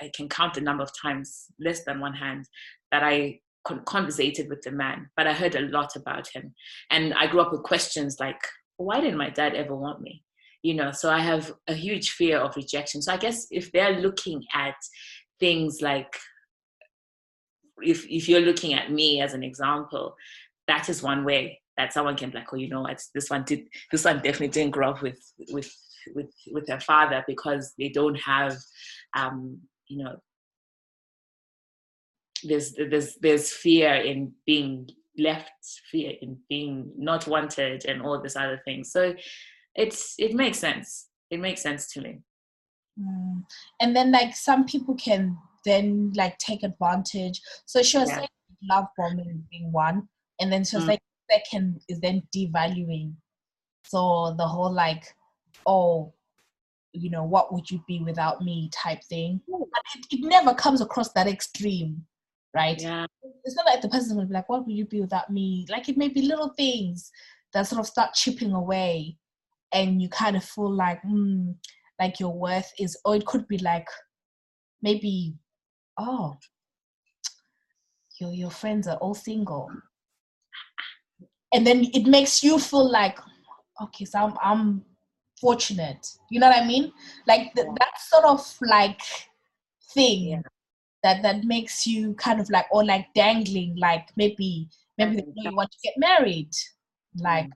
[0.00, 2.44] I, I, can count the number of times less than one hand
[2.92, 6.54] that I con- conversated with the man but I heard a lot about him.
[6.90, 8.40] And I grew up with questions like
[8.76, 10.22] why didn't my dad ever want me
[10.62, 13.02] you know so I have a huge fear of rejection.
[13.02, 14.76] So I guess if they're looking at
[15.38, 16.12] things like
[17.82, 20.16] if if you're looking at me as an example
[20.66, 23.02] that is one way that someone can be like oh you know what?
[23.14, 25.70] This one did this one definitely didn't grow up with with
[26.14, 28.56] with with their father because they don't have
[29.14, 30.16] um you know
[32.44, 34.88] there's there's there's fear in being
[35.18, 35.50] left
[35.90, 39.14] fear in being not wanted and all this other things so
[39.76, 41.08] it's it makes sense.
[41.30, 42.20] It makes sense to me.
[42.98, 43.44] Mm.
[43.78, 47.40] and then like some people can then like take advantage.
[47.66, 48.16] So she was yeah.
[48.16, 48.28] saying
[48.70, 50.08] love bombing being one
[50.40, 50.88] and then she was mm.
[50.88, 51.00] like
[51.30, 53.14] second is then devaluing.
[53.84, 55.14] So the whole like
[55.66, 56.14] oh
[56.92, 59.42] you know what would you be without me type thing.
[59.46, 62.02] It, it, never comes across that extreme
[62.54, 62.80] right?
[62.80, 63.04] Yeah.
[63.44, 65.66] it's not like the person will be like what would you be without me?
[65.68, 67.10] Like it may be little things
[67.52, 69.18] that sort of start chipping away
[69.76, 71.54] and you kind of feel like mm,
[72.00, 73.86] like your worth is or it could be like
[74.82, 75.34] maybe
[75.98, 76.36] oh
[78.18, 79.68] your your friends are all single.
[81.52, 83.18] And then it makes you feel like
[83.82, 84.84] okay so i'm, I'm
[85.40, 86.06] fortunate.
[86.30, 86.92] You know what i mean?
[87.26, 89.02] Like the, that sort of like
[89.92, 90.40] thing yeah.
[91.02, 94.68] that that makes you kind of like or like dangling like maybe
[94.98, 96.50] maybe you want to get married
[97.18, 97.50] like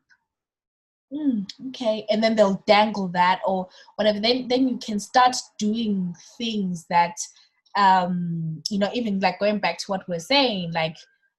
[1.12, 2.06] mm, okay.
[2.10, 4.20] And then they'll dangle that or whatever.
[4.20, 7.16] Then then you can start doing things that
[7.76, 10.96] um you know even like going back to what we're saying like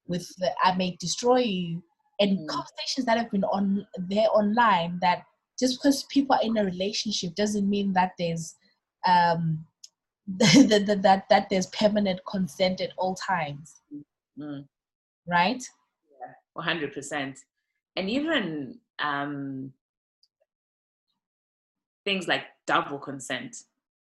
[0.07, 1.83] with the i may destroy you
[2.19, 2.47] and mm.
[2.47, 5.23] conversations that have been on there online that
[5.59, 8.55] just because people are in a relationship doesn't mean that there's
[9.05, 9.65] um
[10.37, 13.81] that, that, that, that there's permanent consent at all times.
[14.39, 14.65] Mm.
[15.27, 15.61] right?
[16.21, 17.37] Yeah 100%
[17.97, 19.73] and even um
[22.05, 23.63] things like double consent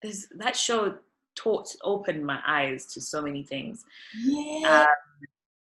[0.02, 0.96] there's that show
[1.34, 3.84] taught opened my eyes to so many things
[4.24, 4.86] yeah um,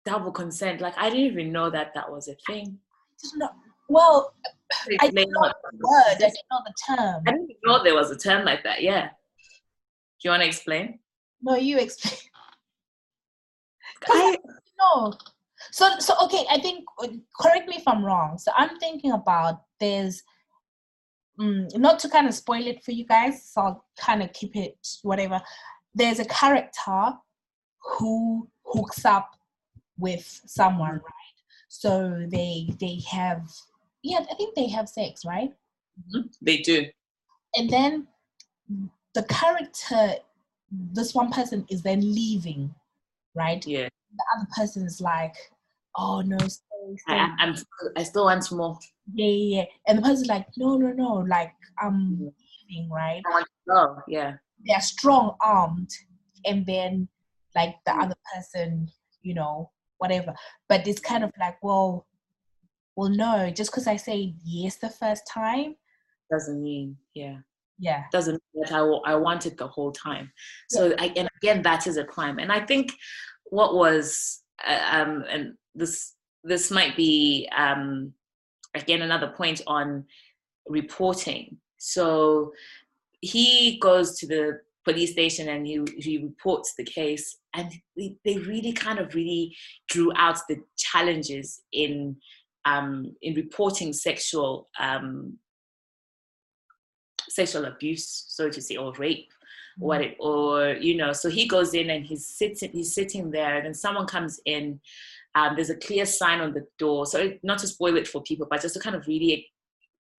[0.05, 0.81] double consent.
[0.81, 2.79] Like I didn't even know that that was a thing.
[3.89, 4.35] Well,
[5.01, 6.03] I didn't know the word.
[6.09, 7.23] I didn't know the term.
[7.27, 8.83] I didn't know there was a term like that.
[8.83, 9.09] Yeah.
[9.09, 10.99] Do you want to explain?
[11.43, 12.19] No, you explain.
[14.09, 14.37] I
[14.79, 15.13] know.
[15.75, 16.45] So, so okay.
[16.49, 16.85] I think.
[17.41, 18.39] Correct me if I'm wrong.
[18.39, 20.23] So I'm thinking about there's.
[21.41, 24.55] Mm, not to kind of spoil it for you guys, so I'll kind of keep
[24.55, 25.43] it whatever.
[25.93, 27.13] There's a character
[27.83, 29.33] who hooks up
[29.99, 31.39] with someone, right?
[31.69, 33.49] So they they have
[34.05, 35.51] yeah, I think they have sex, right?
[36.15, 36.29] Mm-hmm.
[36.41, 36.85] They do.
[37.55, 38.07] And then
[39.15, 40.15] the character,
[40.93, 42.73] this one person is then leaving,
[43.35, 43.67] right?
[43.67, 43.89] Yeah.
[44.17, 45.35] The other person is like,
[45.97, 47.15] oh no, stay, stay.
[47.15, 47.55] I, I'm,
[47.97, 48.79] I still want more.
[49.13, 49.65] Yeah, yeah, yeah.
[49.87, 52.29] And the person's like, no, no, no, like I'm mm-hmm.
[52.69, 53.23] leaving, right?
[53.27, 53.97] I want to go.
[54.09, 54.35] Yeah.
[54.65, 55.91] They're strong armed,
[56.45, 57.09] and then
[57.55, 58.01] like the mm-hmm.
[58.03, 58.91] other person,
[59.23, 60.35] you know, whatever.
[60.69, 62.07] But it's kind of like, well,
[62.97, 65.77] well, no, just because I say yes the first time
[66.31, 67.37] doesn't mean, yeah.
[67.79, 68.05] Yeah.
[68.13, 70.31] Doesn't mean that I, I want it the whole time.
[70.71, 70.95] So, yeah.
[70.99, 72.39] I, and again, that is a crime.
[72.39, 72.93] And I think
[73.47, 78.13] what was, um, and this, this might be, um,
[78.75, 80.05] again, another point on
[80.69, 81.57] reporting.
[81.79, 82.53] So
[83.21, 88.39] he goes to the police station and he, he reports the case and they, they
[88.39, 89.57] really kind of really
[89.89, 92.17] drew out the challenges in
[92.67, 95.39] um, in reporting sexual um,
[97.29, 99.29] sexual abuse so to say or rape.
[99.79, 103.57] What it or you know so he goes in and he's sitting he's sitting there
[103.57, 104.81] and then someone comes in
[105.35, 108.47] um, there's a clear sign on the door so not to spoil it for people
[108.49, 109.49] but just to kind of really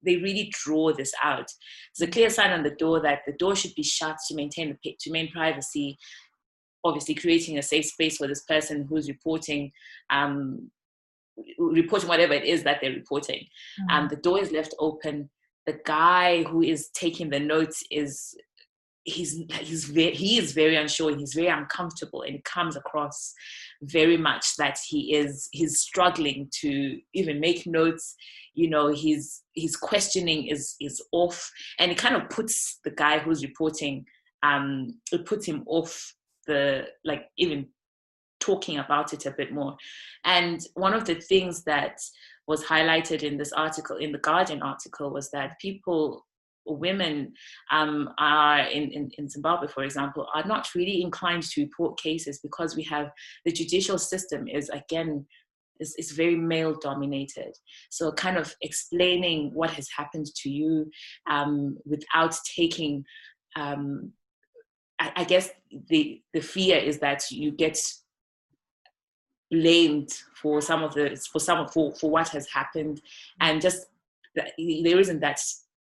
[0.05, 1.51] they really draw this out.
[1.97, 4.77] There's a clear sign on the door that the door should be shut to maintain
[4.83, 5.97] the to maintain privacy.
[6.83, 9.71] Obviously, creating a safe space for this person who's reporting,
[10.11, 10.69] um,
[11.57, 13.39] reporting whatever it is that they're reporting.
[13.39, 13.95] Mm-hmm.
[13.95, 15.29] Um, the door is left open.
[15.65, 18.35] The guy who is taking the notes is
[19.05, 23.33] he's he's very he is very unsure and he's very uncomfortable and it comes across
[23.83, 28.15] very much that he is he's struggling to even make notes.
[28.55, 31.49] You know his his questioning is is off
[31.79, 34.05] and it kind of puts the guy who's reporting
[34.43, 36.13] um it puts him off
[36.47, 37.67] the like even
[38.39, 39.75] talking about it a bit more.
[40.23, 41.99] And one of the things that
[42.47, 46.25] was highlighted in this article in the guardian article was that people
[46.65, 47.33] women
[47.71, 52.39] um, are in, in, in, Zimbabwe, for example, are not really inclined to report cases
[52.41, 53.11] because we have
[53.45, 55.25] the judicial system is again
[55.79, 57.53] is, is very male dominated.
[57.89, 60.89] So kind of explaining what has happened to you
[61.29, 63.03] um, without taking
[63.57, 64.13] um,
[64.99, 65.49] I, I guess
[65.89, 67.79] the the fear is that you get
[69.51, 70.09] blamed
[70.41, 73.01] for some of the for some for for what has happened
[73.39, 73.87] and just
[74.35, 75.39] there isn't that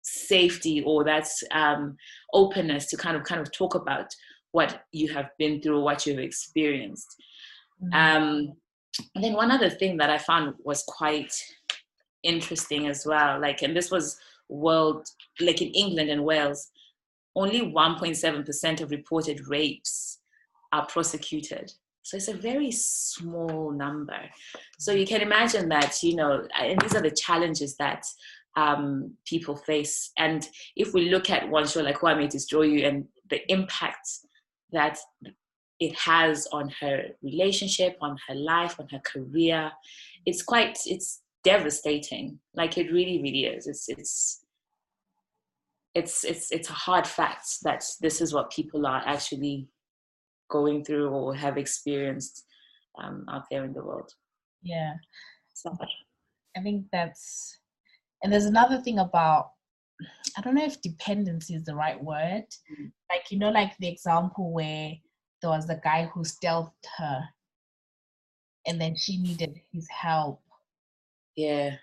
[0.05, 1.97] safety or that um,
[2.33, 4.07] openness to kind of kind of talk about
[4.51, 7.15] what you have been through, what you've experienced.
[7.83, 7.93] Mm-hmm.
[7.93, 8.53] Um,
[9.15, 11.33] and then one other thing that I found was quite
[12.23, 15.07] interesting as well, like, and this was world,
[15.41, 16.69] like in England and Wales,
[17.35, 20.19] only 1.7% of reported rapes
[20.71, 21.73] are prosecuted.
[22.03, 24.19] So it's a very small number.
[24.77, 28.05] So you can imagine that, you know, and these are the challenges that
[28.55, 30.11] um, people face.
[30.17, 33.41] And if we look at one show like Who I May Destroy You and the
[33.51, 34.07] impact
[34.71, 34.97] that
[35.79, 39.71] it has on her relationship, on her life, on her career,
[40.25, 42.39] it's quite it's devastating.
[42.53, 43.67] Like it really, really is.
[43.67, 44.45] It's it's
[45.93, 49.67] it's it's it's a hard fact that this is what people are actually
[50.49, 52.45] going through or have experienced
[53.01, 54.11] um, out there in the world.
[54.61, 54.93] Yeah.
[55.53, 55.75] So
[56.57, 57.59] I think that's
[58.25, 59.51] and there's another thing about
[60.35, 62.43] I don't know if dependency is the right word.
[62.73, 62.91] Mm.
[63.11, 64.93] Like you know, like the example where
[65.41, 67.21] there was a guy who stealthed her,
[68.65, 70.41] and then she needed his help.
[71.35, 71.75] Yeah.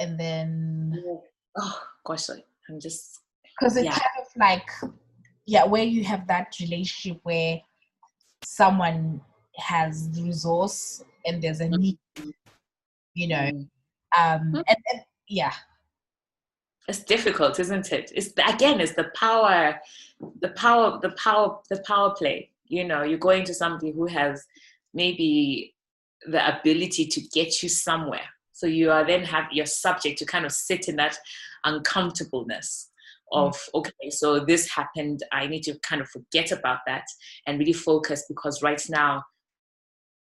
[0.00, 1.00] And then.
[1.56, 3.20] Oh gosh, I'm just.
[3.44, 3.92] Because it's yeah.
[3.92, 4.68] kind of like,
[5.46, 7.60] yeah, where you have that relationship where
[8.42, 9.20] someone
[9.58, 11.98] has the resource and there's a need,
[13.14, 13.68] you know, mm.
[14.18, 15.52] um, and, and yeah.
[16.88, 18.10] It's difficult isn't it?
[18.14, 19.80] It's again it's the power
[20.40, 22.50] the power the power the power play.
[22.66, 24.44] You know you're going to somebody who has
[24.92, 25.74] maybe
[26.26, 28.28] the ability to get you somewhere.
[28.52, 31.16] So you are then have you're subject to kind of sit in that
[31.64, 32.88] uncomfortableness
[33.32, 33.68] of mm.
[33.74, 37.04] okay so this happened i need to kind of forget about that
[37.46, 39.22] and really focus because right now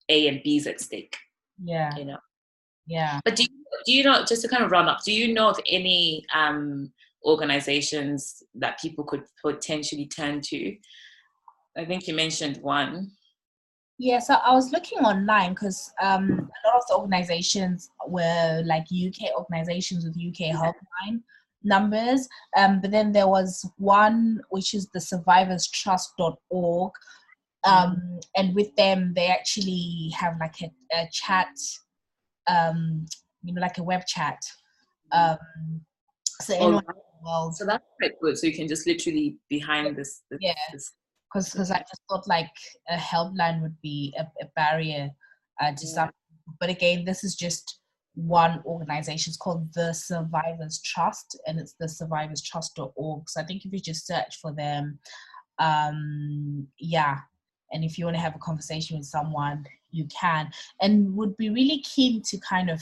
[0.10, 1.16] a and b is at stake.
[1.64, 1.96] Yeah.
[1.96, 2.18] You know
[2.86, 3.20] yeah.
[3.24, 3.50] But do you
[3.86, 6.92] do you know just to kind of run up do you know of any um,
[7.24, 10.76] organizations that people could potentially turn to?
[11.78, 13.12] I think you mentioned one.
[13.98, 18.84] Yeah so i was looking online because um, a lot of the organizations were like
[18.84, 21.22] uk organizations with uk helpline
[21.64, 22.28] numbers
[22.58, 26.92] um, but then there was one which is the survivorstrust.org
[27.66, 31.48] um, and with them they actually have like a, a chat
[32.48, 33.06] um,
[33.44, 34.40] you know, like a web chat.
[35.12, 35.38] Um,
[36.42, 36.82] so oh,
[37.24, 38.38] well, so that's quite good.
[38.38, 40.22] So you can just literally behind this.
[40.30, 40.54] this yeah.
[40.72, 40.92] Because
[41.52, 42.50] because I just thought like
[42.90, 45.10] a helpline would be a, a barrier
[45.62, 45.94] uh, to yeah.
[45.94, 46.10] some.
[46.60, 47.80] But again, this is just
[48.14, 49.32] one organization.
[49.32, 53.30] It's called the Survivors Trust, and it's the survivorstrust.org.
[53.30, 55.00] So I think if you just search for them,
[55.60, 57.20] um, yeah,
[57.72, 60.50] and if you want to have a conversation with someone, you can,
[60.82, 62.82] and would be really keen to kind of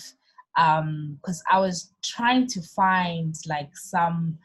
[0.56, 4.38] um because i was trying to find like some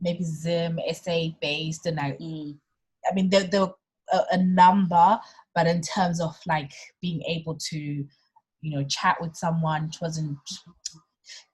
[0.00, 2.56] maybe zim essay based and i mm.
[3.08, 3.74] i mean there, there were
[4.12, 5.16] a, a, number
[5.54, 10.36] but in terms of like being able to you know chat with someone it wasn't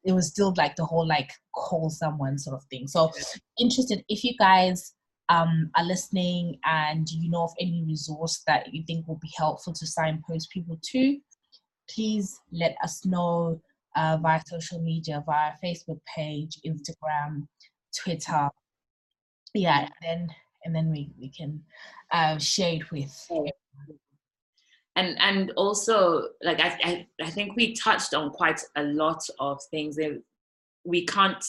[0.04, 2.86] it was still like the whole like call someone sort of thing.
[2.86, 3.10] So
[3.58, 4.94] interested if you guys
[5.30, 9.72] um, are listening and you know of any resource that you think will be helpful
[9.72, 11.18] to signpost people to
[11.94, 13.60] please let us know
[13.96, 17.46] uh, via social media, via Facebook page, Instagram,
[17.96, 18.48] Twitter.
[19.54, 20.28] Yeah, and then
[20.64, 21.62] and then we we can
[22.12, 23.28] uh, share it with.
[24.96, 29.58] And and also like I, I I think we touched on quite a lot of
[29.70, 29.98] things.
[30.84, 31.44] We can't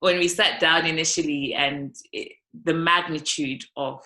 [0.00, 2.32] when we sat down initially and it,
[2.64, 4.02] the magnitude of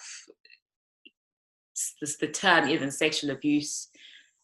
[2.00, 3.88] this, the term even sexual abuse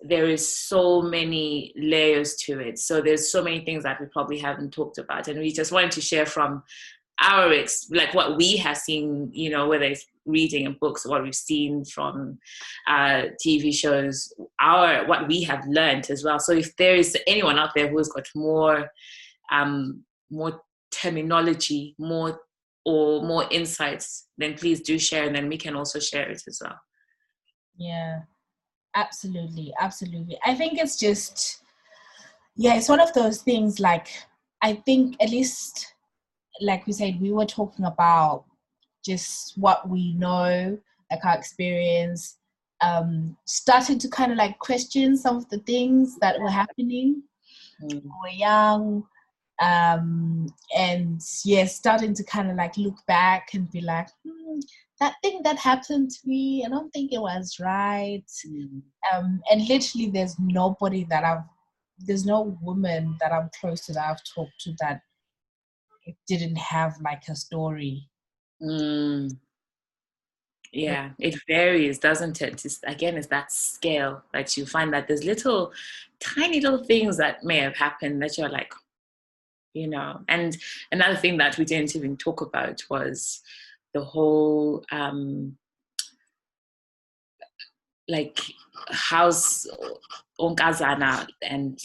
[0.04, 2.76] there is so many layers to it.
[2.78, 5.28] So there's so many things that we probably haven't talked about.
[5.28, 6.64] And we just wanted to share from
[7.20, 11.22] our ex like what we have seen you know whether it's reading in books what
[11.22, 12.38] we've seen from
[12.88, 16.38] uh, tv shows our what we have learned as well.
[16.38, 18.90] So if there is anyone out there who has got more
[19.50, 22.40] um more terminology more
[22.84, 26.58] or more insights then please do share and then we can also share it as
[26.62, 26.78] well.
[27.76, 28.20] Yeah.
[28.94, 29.72] Absolutely.
[29.80, 30.38] Absolutely.
[30.44, 31.62] I think it's just
[32.56, 34.08] yeah it's one of those things like
[34.62, 35.94] i think at least
[36.60, 38.44] like we said we were talking about
[39.04, 40.78] just what we know
[41.10, 42.38] like our experience
[42.82, 47.22] um starting to kind of like question some of the things that were happening.
[47.82, 48.02] Mm.
[48.02, 49.02] we were young
[49.62, 50.46] um
[50.76, 54.58] and yeah starting to kind of like look back and be like hmm,
[54.98, 58.82] that thing that happened to me i don't think it was right mm.
[59.14, 61.44] um and literally there's nobody that i've
[62.00, 65.00] there's no woman that i'm close to that i've talked to that
[66.06, 68.08] it didn't have like a story
[68.60, 69.30] mm.
[70.72, 75.24] yeah it varies doesn't it it's, again it's that scale that you find that there's
[75.24, 75.72] little
[76.18, 78.72] tiny little things that may have happened that you're like
[79.74, 80.20] you know?
[80.28, 80.56] And
[80.90, 83.40] another thing that we didn't even talk about was
[83.94, 85.56] the whole um
[88.08, 88.40] like
[88.88, 89.66] house
[90.40, 91.78] onkazana and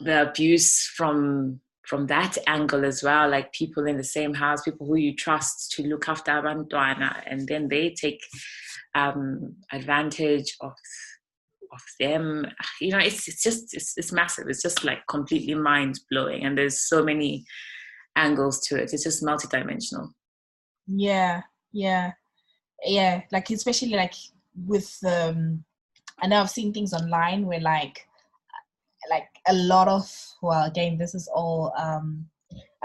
[0.00, 4.86] the abuse from from that angle as well like people in the same house people
[4.86, 8.22] who you trust to look after abantwana and then they take
[8.94, 10.72] um advantage of
[11.72, 12.46] of them
[12.80, 14.46] you know it's it's just it's, it's massive.
[14.48, 17.44] It's just like completely mind blowing and there's so many
[18.16, 18.92] angles to it.
[18.92, 20.08] It's just multidimensional.
[20.86, 21.42] Yeah
[21.72, 22.12] yeah
[22.84, 24.14] yeah like especially like
[24.66, 25.64] with um
[26.20, 28.06] i know i've seen things online where like
[29.10, 30.08] like a lot of
[30.42, 32.26] well again this is all um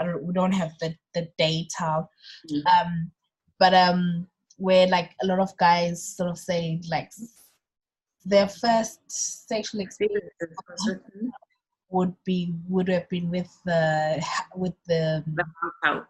[0.00, 1.68] I don't, we don't have the the data
[2.50, 2.66] mm-hmm.
[2.66, 3.10] um
[3.58, 4.26] but um
[4.56, 7.10] where like a lot of guys sort of say like
[8.28, 10.32] their first sexual experience
[11.90, 14.22] would be would have been with the
[14.54, 15.24] with the
[15.82, 16.06] help.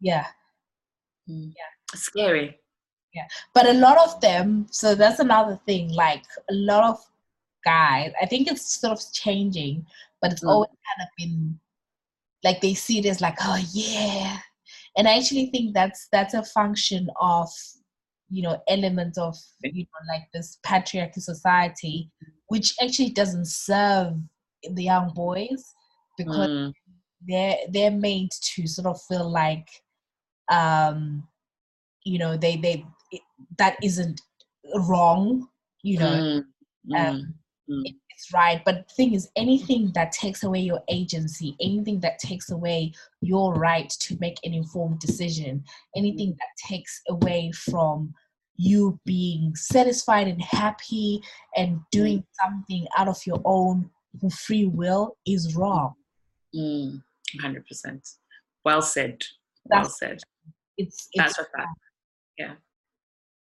[0.00, 0.26] Yeah.
[1.28, 1.52] Mm.
[1.56, 1.98] Yeah.
[1.98, 2.58] Scary.
[3.12, 3.26] Yeah.
[3.54, 6.98] But a lot of them, so that's another thing, like a lot of
[7.64, 9.86] guys, I think it's sort of changing,
[10.20, 10.50] but it's mm.
[10.50, 11.58] always kind of been
[12.44, 14.38] like they see it as like, oh yeah.
[14.96, 17.50] And I actually think that's that's a function of
[18.28, 22.10] you know element of you know like this patriarchy society
[22.48, 24.14] which actually doesn't serve
[24.72, 25.74] the young boys
[26.18, 26.72] because mm.
[27.26, 29.68] they're they're made to sort of feel like
[30.50, 31.26] um
[32.04, 33.22] you know they they it,
[33.58, 34.20] that isn't
[34.88, 35.46] wrong
[35.82, 36.44] you know mm.
[36.90, 37.08] Mm.
[37.08, 37.34] Um,
[37.70, 37.82] mm.
[37.84, 38.62] It, it's right?
[38.64, 43.54] But the thing is anything that takes away your agency anything that takes away your
[43.54, 45.62] right to make an informed decision
[45.94, 48.14] anything that takes away from
[48.56, 51.20] you being satisfied and happy
[51.56, 53.90] and doing something out of your own
[54.30, 55.92] free will is wrong.
[56.54, 57.02] Mm,
[57.38, 58.16] 100%
[58.64, 59.22] well said.
[59.66, 60.20] Well that's, said.
[60.78, 61.78] It's, it's that's a fact
[62.38, 62.54] yeah.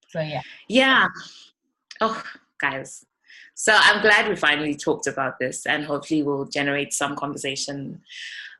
[0.09, 0.41] So yeah.
[0.67, 1.07] Yeah.
[2.01, 2.23] Oh
[2.59, 3.05] guys
[3.55, 8.01] so I'm glad we finally talked about this, and hopefully we'll generate some conversation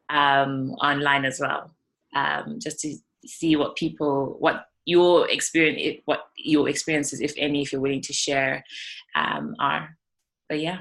[0.09, 1.71] um, online as well,
[2.15, 2.95] um, just to
[3.25, 8.13] see what people, what your experience, what your experiences, if any, if you're willing to
[8.13, 8.63] share,
[9.15, 9.97] um, are.
[10.47, 10.79] But yeah.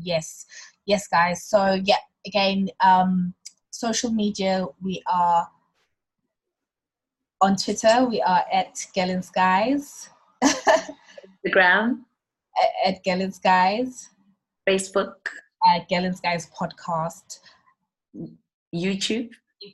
[0.00, 0.46] Yes,
[0.86, 1.44] yes, guys.
[1.44, 3.34] So yeah, again, um,
[3.70, 5.48] social media, we are
[7.40, 8.04] on Twitter.
[8.04, 10.08] We are at Girl In Skies.
[10.44, 12.04] Instagram
[12.84, 14.08] at Galen Guys.
[14.68, 15.14] Facebook.
[15.66, 17.40] At Girl In Skies Podcast.
[18.74, 19.30] YouTube.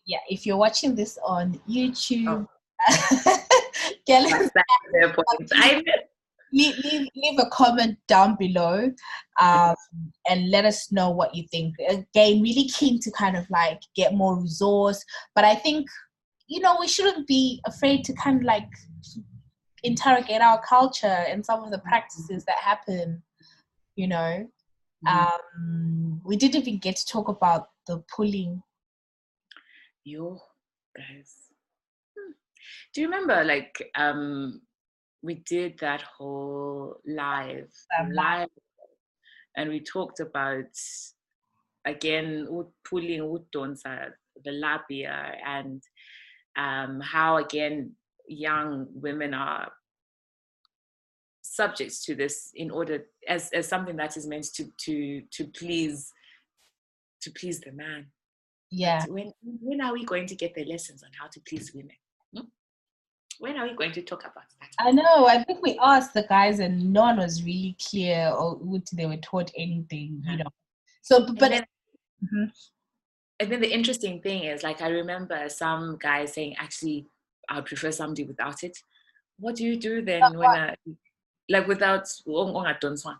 [0.07, 3.39] Yeah, if you're watching this on YouTube, oh.
[4.07, 4.51] Galen
[5.53, 5.83] I
[6.53, 8.91] leave, leave, leave a comment down below
[9.41, 9.75] um,
[10.29, 11.75] and let us know what you think.
[11.89, 15.05] Again, really keen to kind of like get more resource,
[15.35, 15.87] but I think
[16.47, 18.69] you know we shouldn't be afraid to kind of like
[19.85, 23.23] interrogate our culture and some of the practices that happen
[23.97, 24.49] you know
[25.07, 25.09] mm.
[25.09, 28.63] um we didn't even get to talk about the pulling
[30.05, 30.41] yo
[30.97, 31.35] guys
[32.17, 32.33] hmm.
[32.93, 34.61] do you remember like um
[35.23, 38.49] we did that whole live um, live
[39.57, 40.65] and we talked about
[41.85, 42.47] again
[42.89, 43.21] pulling
[44.45, 45.83] the labia and
[46.57, 47.93] um, how again
[48.27, 49.71] young women are
[51.43, 56.11] subjects to this in order as, as something that is meant to to to please
[57.21, 58.07] to please the man
[58.71, 59.05] Yeah.
[59.07, 61.97] When when are we going to get the lessons on how to please women?
[62.35, 62.49] Hmm?
[63.39, 64.71] When are we going to talk about that?
[64.81, 65.27] I know.
[65.27, 69.07] I think we asked the guys, and no one was really clear or which they
[69.07, 70.23] were taught anything.
[70.27, 70.51] You know.
[71.03, 71.53] So, but.
[71.53, 71.65] And then,
[72.25, 72.47] Mhm.
[73.41, 77.07] and then the interesting thing is, like, I remember some guys saying, actually,
[77.49, 78.77] I prefer somebody without it.
[79.39, 80.75] What do you do then when, I,
[81.49, 83.17] like, without ong- ong adonswa?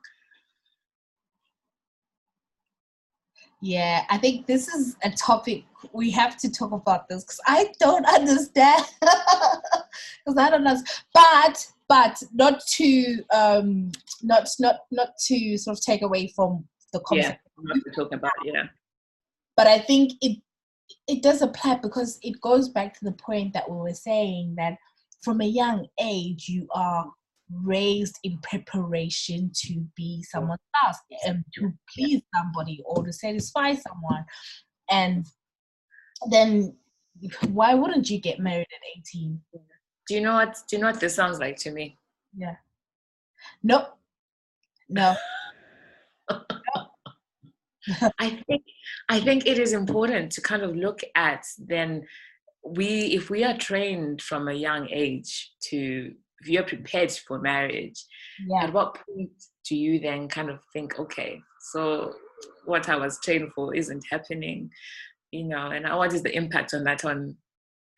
[3.61, 7.73] Yeah, I think this is a topic we have to talk about this because I
[7.81, 8.85] don't understand.
[9.01, 10.81] Because I don't know,
[11.13, 13.93] but but not to um
[14.23, 18.19] not not not to sort of take away from the Yeah, concept, I'm not talking
[18.19, 18.65] about, yeah.
[19.57, 20.39] but I think it
[21.07, 24.77] it does apply because it goes back to the point that we were saying that
[25.23, 27.11] from a young age you are
[27.63, 34.25] raised in preparation to be someone else and to please somebody or to satisfy someone.
[34.91, 35.27] And
[36.31, 36.77] then
[37.49, 39.41] why wouldn't you get married at 18
[40.09, 40.57] Do you know what?
[40.69, 41.99] Do you know what this sounds like to me?
[42.37, 42.57] yeah.
[43.63, 43.87] No
[44.89, 45.15] no
[48.19, 48.63] I think
[49.09, 52.03] I think it is important to kind of look at then
[52.67, 58.05] we if we are trained from a young age to if you're prepared for marriage,
[58.47, 59.31] yeah at what point
[59.65, 61.41] do you then kind of think, okay,
[61.73, 62.13] so
[62.67, 64.71] what I was trained for isn't happening,
[65.31, 67.37] you know, and what is the impact on that on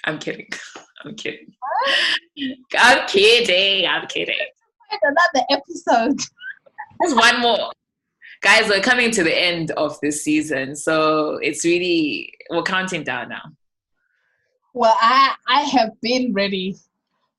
[0.04, 0.48] I'm kidding.
[1.04, 1.48] I'm kidding.
[2.78, 3.86] I'm kidding.
[3.86, 4.36] I'm kidding.
[5.02, 6.20] another episode
[7.00, 7.72] There's one more.
[8.42, 13.28] Guys, we're coming to the end of this season, so it's really we're counting down
[13.28, 13.42] now.
[14.74, 16.76] well i i have been ready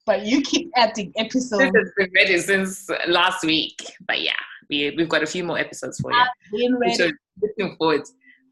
[0.05, 4.31] but you keep adding This episodes has been ready since last week, but yeah,
[4.69, 6.23] we we've got a few more episodes for you.
[6.51, 7.09] been ready So
[7.41, 8.03] looking forward.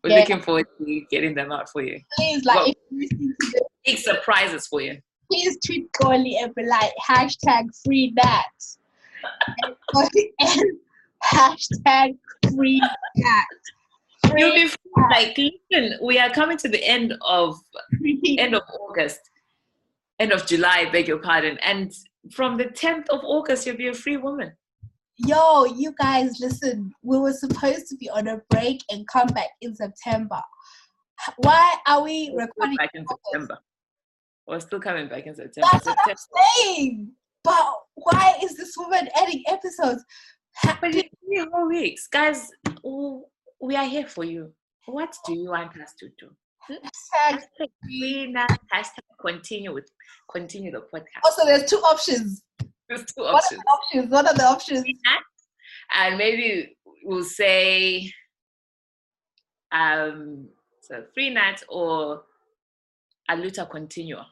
[0.04, 0.20] We're Yeah.
[0.20, 2.00] looking forward to getting them out for you.
[2.18, 4.98] please like Well- if you listen to this Big surprises for you.
[5.32, 8.50] please tweet Goli and be like hashtag free that
[10.40, 10.80] and
[11.32, 12.18] hashtag
[12.56, 12.82] free.
[14.38, 15.04] You'll Free, be free.
[15.12, 15.38] like
[15.72, 16.00] listen.
[16.04, 17.60] We are coming to the end of
[18.38, 19.20] end of August,
[20.20, 20.90] end of July.
[20.92, 21.58] Beg your pardon.
[21.64, 21.92] And
[22.32, 24.54] from the 10th of August, you'll be a free woman.
[25.18, 26.92] Yo, you guys, listen.
[27.04, 30.42] We were supposed to be on a break and come back in September.
[31.38, 32.76] Why are we recording?
[32.76, 33.22] back in August?
[33.32, 33.58] September.
[34.48, 35.70] We're still coming back in September.
[35.72, 36.16] That's what I'm
[36.66, 37.12] saying.
[37.44, 40.04] But why is this woman adding episodes?
[40.58, 42.50] Ha- But three whole weeks, guys.
[43.62, 44.54] We are here for you.
[44.86, 46.30] What do you want us to do?
[46.70, 49.90] Hashtag Hashtag free now, hashtag continue with
[50.32, 51.22] continue the podcast.
[51.24, 52.44] Also, there's two options.
[52.90, 54.12] There's two What are the options?
[54.12, 54.86] What are the options?
[55.94, 58.12] and maybe we'll say
[59.72, 60.48] um
[60.82, 62.24] so free night or
[63.30, 64.26] a luta continua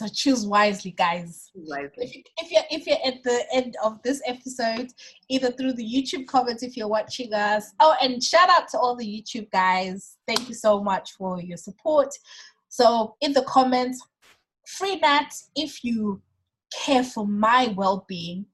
[0.00, 1.50] so choose wisely, guys.
[1.54, 4.88] If, you, if you're if you're at the end of this episode,
[5.28, 7.70] either through the YouTube comments if you're watching us.
[7.80, 10.16] Oh, and shout out to all the YouTube guys.
[10.26, 12.08] Thank you so much for your support.
[12.70, 14.00] So in the comments,
[14.66, 16.22] free nat if you
[16.74, 18.46] care for my well-being,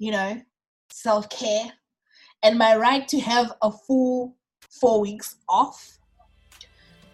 [0.00, 0.42] you know,
[0.90, 1.66] self-care,
[2.42, 4.34] and my right to have a full
[4.80, 6.00] four weeks off.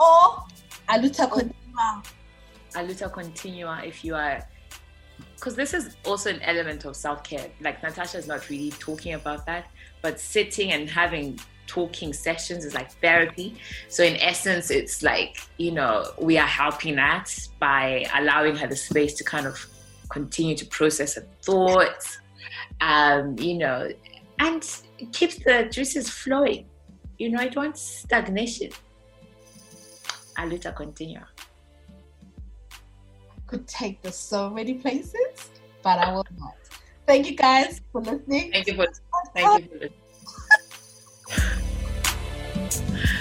[0.01, 0.47] Or
[0.89, 2.03] aluta continua.
[2.75, 4.47] A luta continua if you are
[5.37, 7.51] because this is also an element of self-care.
[7.61, 9.71] Like natasha is not really talking about that
[10.01, 13.55] but sitting and having talking sessions is like therapy.
[13.89, 18.77] So in essence it's like you know we are helping that by allowing her the
[18.77, 19.67] space to kind of
[20.09, 22.19] continue to process her thoughts
[22.83, 23.89] um you know
[24.39, 24.63] and
[25.13, 26.67] keeps the juices flowing.
[27.19, 28.71] You know it wants stagnation.
[30.39, 31.32] A luta continua
[33.53, 35.51] could take this so many places,
[35.83, 36.55] but I will not.
[37.07, 38.51] Thank you guys for listening.
[38.51, 38.87] Thank you for
[39.35, 39.99] thank you for listening.